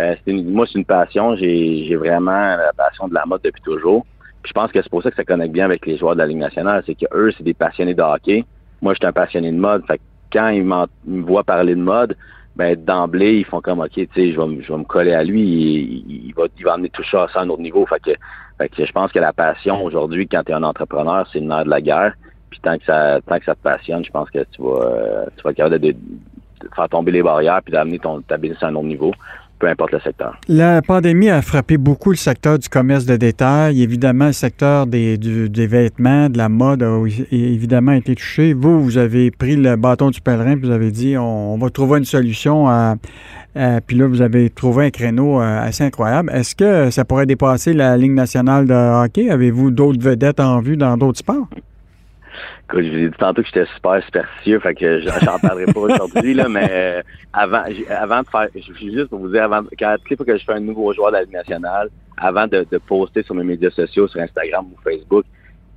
Euh, 0.00 0.14
une, 0.26 0.50
moi, 0.50 0.66
c'est 0.66 0.78
une 0.78 0.86
passion. 0.86 1.36
J'ai 1.36 1.94
vraiment 1.96 2.56
la 2.56 2.72
passion 2.76 3.08
de 3.08 3.14
la 3.14 3.26
mode 3.26 3.42
depuis 3.44 3.62
toujours 3.62 4.06
je 4.44 4.52
pense 4.52 4.70
que 4.70 4.82
c'est 4.82 4.90
pour 4.90 5.02
ça 5.02 5.10
que 5.10 5.16
ça 5.16 5.24
connecte 5.24 5.52
bien 5.52 5.64
avec 5.64 5.86
les 5.86 5.96
joueurs 5.96 6.14
de 6.14 6.20
la 6.20 6.26
Ligue 6.26 6.38
nationale, 6.38 6.82
c'est 6.86 6.94
que 6.94 7.06
eux, 7.12 7.32
c'est 7.36 7.44
des 7.44 7.54
passionnés 7.54 7.94
de 7.94 8.02
hockey. 8.02 8.44
Moi, 8.82 8.92
je 8.92 8.98
suis 8.98 9.06
un 9.06 9.12
passionné 9.12 9.50
de 9.50 9.56
mode. 9.56 9.82
Quand 10.32 10.48
ils, 10.48 10.64
me 10.64 10.86
voient 11.22 11.44
parler 11.44 11.74
de 11.74 11.80
mode, 11.80 12.16
ben 12.56 12.76
d'emblée, 12.76 13.38
ils 13.38 13.44
font 13.44 13.60
comme 13.60 13.80
OK, 13.80 13.92
tu 13.92 14.08
sais, 14.14 14.32
je 14.32 14.40
vais, 14.40 14.46
me 14.46 14.84
coller 14.84 15.14
à 15.14 15.24
lui, 15.24 15.42
il, 15.42 16.26
il, 16.28 16.34
va, 16.34 16.72
amener 16.72 16.90
tout 16.90 17.04
ça 17.04 17.26
à 17.34 17.40
un 17.40 17.48
autre 17.48 17.62
niveau. 17.62 17.86
Je 17.90 18.92
pense 18.92 19.12
que 19.12 19.18
la 19.18 19.32
passion 19.32 19.82
aujourd'hui, 19.82 20.28
quand 20.28 20.42
tu 20.44 20.52
es 20.52 20.54
un 20.54 20.62
entrepreneur, 20.62 21.26
c'est 21.32 21.40
le 21.40 21.46
nerf 21.46 21.64
de 21.64 21.70
la 21.70 21.80
guerre. 21.80 22.14
Puis 22.50 22.60
tant 22.60 22.78
que 22.78 22.84
ça 22.84 23.20
te 23.20 23.62
passionne, 23.62 24.04
je 24.04 24.10
pense 24.10 24.30
que 24.30 24.38
tu 24.52 24.62
vas 24.62 25.26
vas 25.42 25.50
être 25.50 25.56
capable 25.56 25.78
de, 25.80 25.96
faire 26.74 26.88
tomber 26.88 27.12
les 27.12 27.22
barrières 27.22 27.60
puis 27.62 27.72
d'amener 27.72 27.98
ton 27.98 28.20
ta 28.20 28.36
business 28.36 28.62
à 28.62 28.68
un 28.68 28.74
autre 28.76 28.86
niveau 28.86 29.12
peu 29.58 29.68
importe 29.68 29.92
le 29.92 30.00
secteur. 30.00 30.38
La 30.48 30.82
pandémie 30.82 31.30
a 31.30 31.42
frappé 31.42 31.76
beaucoup 31.76 32.10
le 32.10 32.16
secteur 32.16 32.58
du 32.58 32.68
commerce 32.68 33.06
de 33.06 33.16
détail. 33.16 33.82
Évidemment, 33.82 34.26
le 34.26 34.32
secteur 34.32 34.86
des, 34.86 35.16
des 35.16 35.66
vêtements, 35.66 36.28
de 36.28 36.38
la 36.38 36.48
mode 36.48 36.82
a 36.82 37.02
évidemment 37.30 37.92
été 37.92 38.14
touché. 38.14 38.52
Vous, 38.52 38.82
vous 38.82 38.98
avez 38.98 39.30
pris 39.30 39.56
le 39.56 39.76
bâton 39.76 40.10
du 40.10 40.20
pèlerin 40.20 40.56
vous 40.56 40.70
avez 40.70 40.90
dit 40.90 41.16
on, 41.16 41.56
va 41.58 41.70
trouver 41.70 41.98
une 41.98 42.04
solution. 42.04 42.66
Puis 43.86 43.96
là, 43.96 44.06
vous 44.06 44.22
avez 44.22 44.50
trouvé 44.50 44.86
un 44.86 44.90
créneau 44.90 45.40
euh, 45.40 45.62
assez 45.62 45.84
incroyable. 45.84 46.30
Est-ce 46.32 46.54
que 46.54 46.90
ça 46.90 47.04
pourrait 47.04 47.26
dépasser 47.26 47.72
la 47.72 47.96
Ligue 47.96 48.12
nationale 48.12 48.66
de 48.66 48.74
hockey? 48.74 49.30
Avez-vous 49.30 49.70
d'autres 49.70 50.00
vedettes 50.00 50.40
en 50.40 50.60
vue 50.60 50.76
dans 50.76 50.96
d'autres 50.96 51.18
sports? 51.18 51.48
Je 52.72 52.76
vous 52.76 52.98
ai 52.98 53.08
dit 53.08 53.16
tantôt 53.18 53.42
que 53.42 53.48
j'étais 53.48 53.66
super 53.74 54.02
superstitieux, 54.04 54.58
fait 54.60 54.74
que 54.74 55.00
j'en 55.00 55.38
parlerai 55.38 55.66
pas 55.72 55.80
aujourd'hui, 55.80 56.34
là, 56.34 56.48
mais 56.48 56.68
euh, 56.70 57.02
avant, 57.32 57.62
avant 57.88 58.22
de 58.22 58.28
faire, 58.28 58.48
je 58.54 58.72
suis 58.72 58.92
juste 58.92 59.08
pour 59.08 59.20
vous 59.20 59.28
dire, 59.28 59.44
avant, 59.44 59.62
quand 59.78 59.96
toutes 59.98 60.10
les 60.10 60.16
fois 60.16 60.26
que 60.26 60.36
je 60.36 60.44
fais 60.44 60.52
un 60.52 60.60
nouveau 60.60 60.92
joueur 60.92 61.10
de 61.10 61.16
la 61.16 61.22
Ligue 61.22 61.32
nationale, 61.32 61.88
avant 62.16 62.46
de, 62.46 62.66
de, 62.70 62.78
poster 62.78 63.22
sur 63.22 63.34
mes 63.34 63.44
médias 63.44 63.70
sociaux, 63.70 64.08
sur 64.08 64.20
Instagram 64.20 64.66
ou 64.66 64.80
Facebook, 64.82 65.24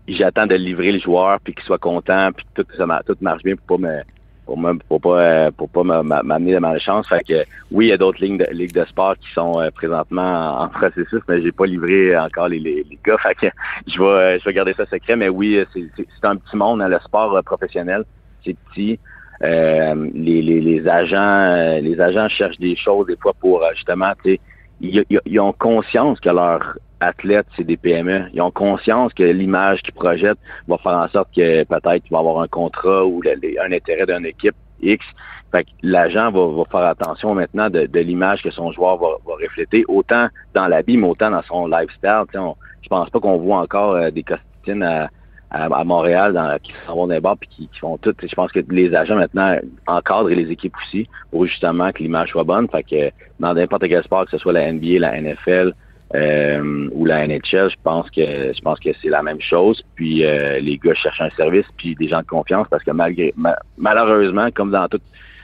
j'attends 0.08 0.48
de 0.48 0.56
livrer 0.56 0.92
le 0.92 1.00
joueur, 1.00 1.40
puis 1.42 1.54
qu'il 1.54 1.64
soit 1.64 1.78
content, 1.78 2.32
puis 2.32 2.46
que 2.54 2.62
tout, 2.62 2.78
ça, 2.78 2.86
tout 3.06 3.18
marche 3.22 3.44
bien 3.44 3.56
pour 3.56 3.80
pas 3.80 3.88
me 3.88 4.02
pour 4.48 4.58
me, 4.58 4.74
pour 4.88 5.02
pas 5.02 5.52
pour 5.52 5.70
pas 5.70 5.84
m'amener 5.84 6.54
de 6.54 6.60
malchance. 6.60 7.08
Fait 7.08 7.24
que 7.24 7.44
oui, 7.72 7.88
il 7.88 7.90
y 7.90 7.92
a 7.92 7.98
d'autres 7.98 8.24
lignes 8.24 8.38
de 8.38 8.48
ligues 8.52 8.74
de 8.74 8.86
sport 8.86 9.16
qui 9.18 9.32
sont 9.34 9.62
présentement 9.76 10.62
en, 10.62 10.70
processus, 10.70 11.22
mais 11.28 11.42
j'ai 11.42 11.52
pas 11.52 11.66
livré 11.66 12.18
encore 12.18 12.48
les, 12.48 12.60
les, 12.60 13.00
gars. 13.06 13.18
Fait 13.18 13.36
que 13.36 13.48
je 13.88 14.02
vais 14.02 14.40
je 14.40 14.46
vais 14.46 14.54
garder 14.54 14.74
ça 14.74 14.86
secret. 14.86 15.16
Mais 15.16 15.30
oui, 15.30 15.64
c'est 15.74 16.26
un 16.26 16.38
petit 16.38 16.56
monde, 16.56 16.82
hein, 16.82 16.88
le 16.88 17.00
sport 17.00 17.40
professionnel, 17.44 18.06
c'est 18.44 18.56
petit. 18.72 19.00
Euh, 19.44 20.10
les, 20.16 20.42
les, 20.42 20.62
les, 20.62 20.88
agents 20.88 21.80
les 21.80 22.02
agents 22.02 22.28
cherchent 22.28 22.58
des 22.58 22.76
choses 22.76 23.06
des 23.06 23.18
fois 23.18 23.34
pour 23.40 23.64
justement 23.76 24.12
tu 24.24 24.40
ils, 24.82 25.06
ils, 25.10 25.40
ont 25.40 25.54
conscience 25.54 26.20
que 26.20 26.30
leurs 26.30 26.78
athlètes, 27.00 27.48
c'est 27.56 27.64
des 27.64 27.78
PME. 27.78 28.26
Ils 28.34 28.42
ont 28.42 28.52
conscience 28.52 29.14
que 29.14 29.24
l'image 29.24 29.82
qu'ils 29.82 29.94
projettent 29.94 30.40
va 30.68 30.78
faire 30.78 30.94
en 30.94 31.08
sorte 31.10 31.30
que 31.36 31.64
peut-être 31.64 32.04
tu 32.04 32.14
vas 32.14 32.20
avoir 32.20 32.42
un 32.42 32.48
contrat 32.48 33.06
ou 33.06 33.22
un 33.26 33.72
intérêt 33.72 34.06
d'une 34.06 34.26
équipe 34.26 34.56
X. 34.82 35.06
Fait 35.52 35.64
que 35.64 35.70
l'agent 35.82 36.32
va, 36.32 36.64
faire 36.70 36.88
attention 36.88 37.34
maintenant 37.34 37.70
de, 37.70 37.88
l'image 38.00 38.44
que 38.44 38.52
son 38.52 38.72
joueur 38.72 38.98
va, 38.98 39.08
refléter, 39.26 39.86
autant 39.88 40.28
dans 40.54 40.68
l'habit, 40.68 40.98
mais 40.98 41.08
autant 41.08 41.32
dans 41.32 41.44
son 41.44 41.68
lifestyle. 41.68 42.24
On, 42.36 42.56
je 42.82 42.90
pense 42.90 43.10
pas 43.10 43.20
qu'on 43.20 43.38
voit 43.38 43.60
encore 43.60 43.96
euh, 43.96 44.12
des 44.12 44.24
costumes 44.24 44.84
à, 44.84 45.10
Montréal 45.86 46.60
qui 46.62 46.74
s'en 46.86 46.96
vont 46.96 47.08
des 47.08 47.22
bars 47.22 47.38
puis 47.38 47.48
qui, 47.48 47.70
font 47.80 47.98
tout. 47.98 48.14
Je 48.22 48.36
pense 48.36 48.52
que 48.52 48.60
les 48.70 48.94
agents 48.94 49.16
maintenant 49.16 49.56
encadrent 49.88 50.28
les 50.28 50.52
équipes 50.52 50.74
aussi 50.84 51.08
pour 51.32 51.46
justement 51.46 51.94
que 51.94 52.00
l'image 52.04 52.32
soit 52.32 52.44
bonne. 52.44 52.68
Fait 52.68 52.84
que 52.84 53.12
dans 53.40 53.54
n'importe 53.54 53.88
quel 53.88 54.04
sport, 54.04 54.26
que 54.26 54.32
ce 54.32 54.40
soit 54.40 54.52
la 54.52 54.70
NBA, 54.70 55.00
la 55.00 55.22
NFL 55.22 55.74
euh, 56.16 56.90
ou 56.94 57.06
la 57.06 57.28
NHL, 57.28 57.70
je 57.70 57.76
pense 57.84 58.10
que 58.10 58.22
je 58.22 58.62
pense 58.62 58.80
que 58.80 58.90
c'est 59.02 59.10
la 59.10 59.22
même 59.22 59.42
chose. 59.42 59.84
Puis 59.96 60.26
euh, 60.26 60.60
les 60.60 60.78
gars 60.78 60.94
cherchent 60.94 61.22
un 61.22 61.30
service 61.32 61.66
puis 61.78 61.96
des 61.96 62.08
gens 62.08 62.22
de 62.22 62.28
confiance 62.28 62.68
parce 62.70 62.84
que 62.84 62.92
malgré 62.92 63.34
malheureusement, 63.78 64.50
comme 64.54 64.72
dans 64.72 64.88
tout 64.88 65.02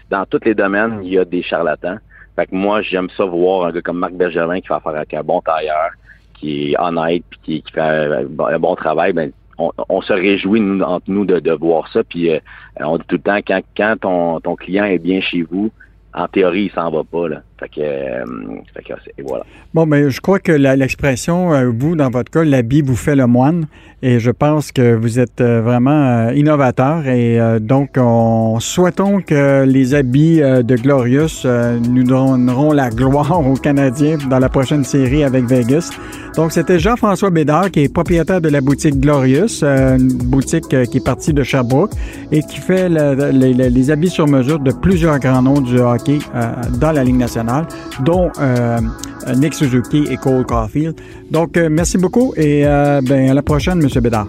dans 0.10 0.26
tous 0.26 0.40
les 0.46 0.54
domaines, 0.54 1.00
il 1.04 1.14
y 1.14 1.18
a 1.18 1.26
des 1.26 1.42
charlatans. 1.42 1.98
Fait 2.36 2.48
que 2.48 2.56
moi, 2.56 2.82
j'aime 2.82 3.10
ça 3.16 3.26
voir 3.26 3.68
un 3.68 3.72
gars 3.72 3.82
comme 3.82 4.00
Marc 4.00 4.14
Bergerin 4.14 4.60
qui 4.60 4.68
fait 4.68 4.74
affaire 4.74 4.96
avec 4.96 5.14
un 5.14 5.24
bon 5.24 5.42
tailleur, 5.42 5.92
qui 6.34 6.72
est 6.72 6.80
honnête 6.80 7.24
puis 7.30 7.40
qui, 7.44 7.62
qui 7.62 7.72
fait 7.74 7.82
un, 7.82 8.60
bon 8.60 8.76
travail. 8.76 9.14
Ben, 9.14 9.32
on, 9.58 10.02
se 10.02 10.14
réjouit 10.14 10.62
entre 10.82 11.06
nous 11.08 11.26
de, 11.26 11.52
voir 11.52 11.88
ça. 11.92 12.04
Puis 12.04 12.32
euh, 12.32 12.40
on 12.80 12.98
dit 12.98 13.04
tout 13.08 13.16
le 13.16 13.22
temps 13.22 13.40
quand, 13.46 13.62
quand 13.78 13.96
ton, 14.02 14.40
ton 14.40 14.56
client 14.56 14.86
est 14.86 14.98
bien 14.98 15.22
chez 15.22 15.44
vous, 15.44 15.72
en 16.16 16.28
théorie, 16.28 16.66
il 16.66 16.72
s'en 16.72 16.92
va 16.92 17.04
pas. 17.04 17.28
Là. 17.28 17.42
Fait 17.60 17.70
que, 17.70 17.82
euh, 17.82 18.26
fait 18.74 18.84
que 18.84 18.94
voilà. 19.26 19.46
Bon, 19.74 19.86
mais 19.86 20.10
je 20.10 20.22
crois 20.22 20.40
que 20.40 20.52
l'expression, 20.52 21.54
euh, 21.54 21.72
vous, 21.76 21.96
dans 21.96 22.10
votre 22.10 22.32
cas, 22.32 22.44
l'habit 22.44 22.82
vous 22.82 22.96
fait 22.96 23.16
le 23.16 23.26
moine. 23.26 23.66
Et 24.02 24.20
je 24.20 24.32
pense 24.32 24.72
que 24.72 24.96
vous 24.96 25.18
êtes 25.18 25.40
euh, 25.40 25.62
vraiment 25.62 26.30
innovateur. 26.30 27.08
Et 27.08 27.40
donc, 27.62 27.92
on 27.98 28.60
souhaitons 28.60 29.22
que 29.22 29.64
les 29.66 29.96
habits 29.96 30.40
de 30.40 30.76
Glorious 30.76 31.48
nous 31.90 32.04
donneront 32.04 32.74
la 32.74 32.90
gloire 32.90 33.40
aux 33.46 33.56
Canadiens 33.56 34.18
dans 34.30 34.40
la 34.40 34.50
prochaine 34.50 34.84
série 34.84 35.24
avec 35.24 35.46
Vegas. 35.46 35.92
Donc, 36.36 36.52
c'était 36.52 36.80
Jean-François 36.80 37.30
Bédard, 37.30 37.72
qui 37.72 37.82
est 37.82 37.94
propriétaire 37.94 38.42
de 38.42 38.50
la 38.50 38.62
boutique 38.62 39.00
Glorious, 39.00 39.64
une 39.64 40.08
boutique 40.08 40.68
qui 40.68 40.98
est 40.98 41.06
partie 41.06 41.34
de 41.34 41.44
Sherbrooke 41.44 41.92
et 42.32 42.42
qui 42.42 42.58
fait 42.58 42.90
les 42.90 43.92
habits 43.92 44.10
sur 44.10 44.28
mesure 44.28 44.60
de 44.60 44.72
plusieurs 44.72 45.20
grands 45.20 45.42
noms 45.42 45.62
du 45.62 45.80
hockey 45.80 46.20
dans 46.80 46.92
la 46.92 47.04
Ligue 47.04 47.18
nationale 47.18 47.68
dont 48.04 48.32
euh, 49.28 49.36
Nick 49.36 49.54
Suzuki 49.54 50.06
et 50.10 50.18
Cole 50.18 50.46
Caulfield. 50.46 50.96
Donc, 51.32 51.58
euh, 51.58 51.70
merci 51.70 51.98
beaucoup 51.98 52.34
et 52.36 52.66
euh, 52.66 53.02
ben, 53.02 53.30
à 53.30 53.34
la 53.34 53.42
prochaine, 53.42 53.82
M. 53.82 54.02
Bédard. 54.02 54.28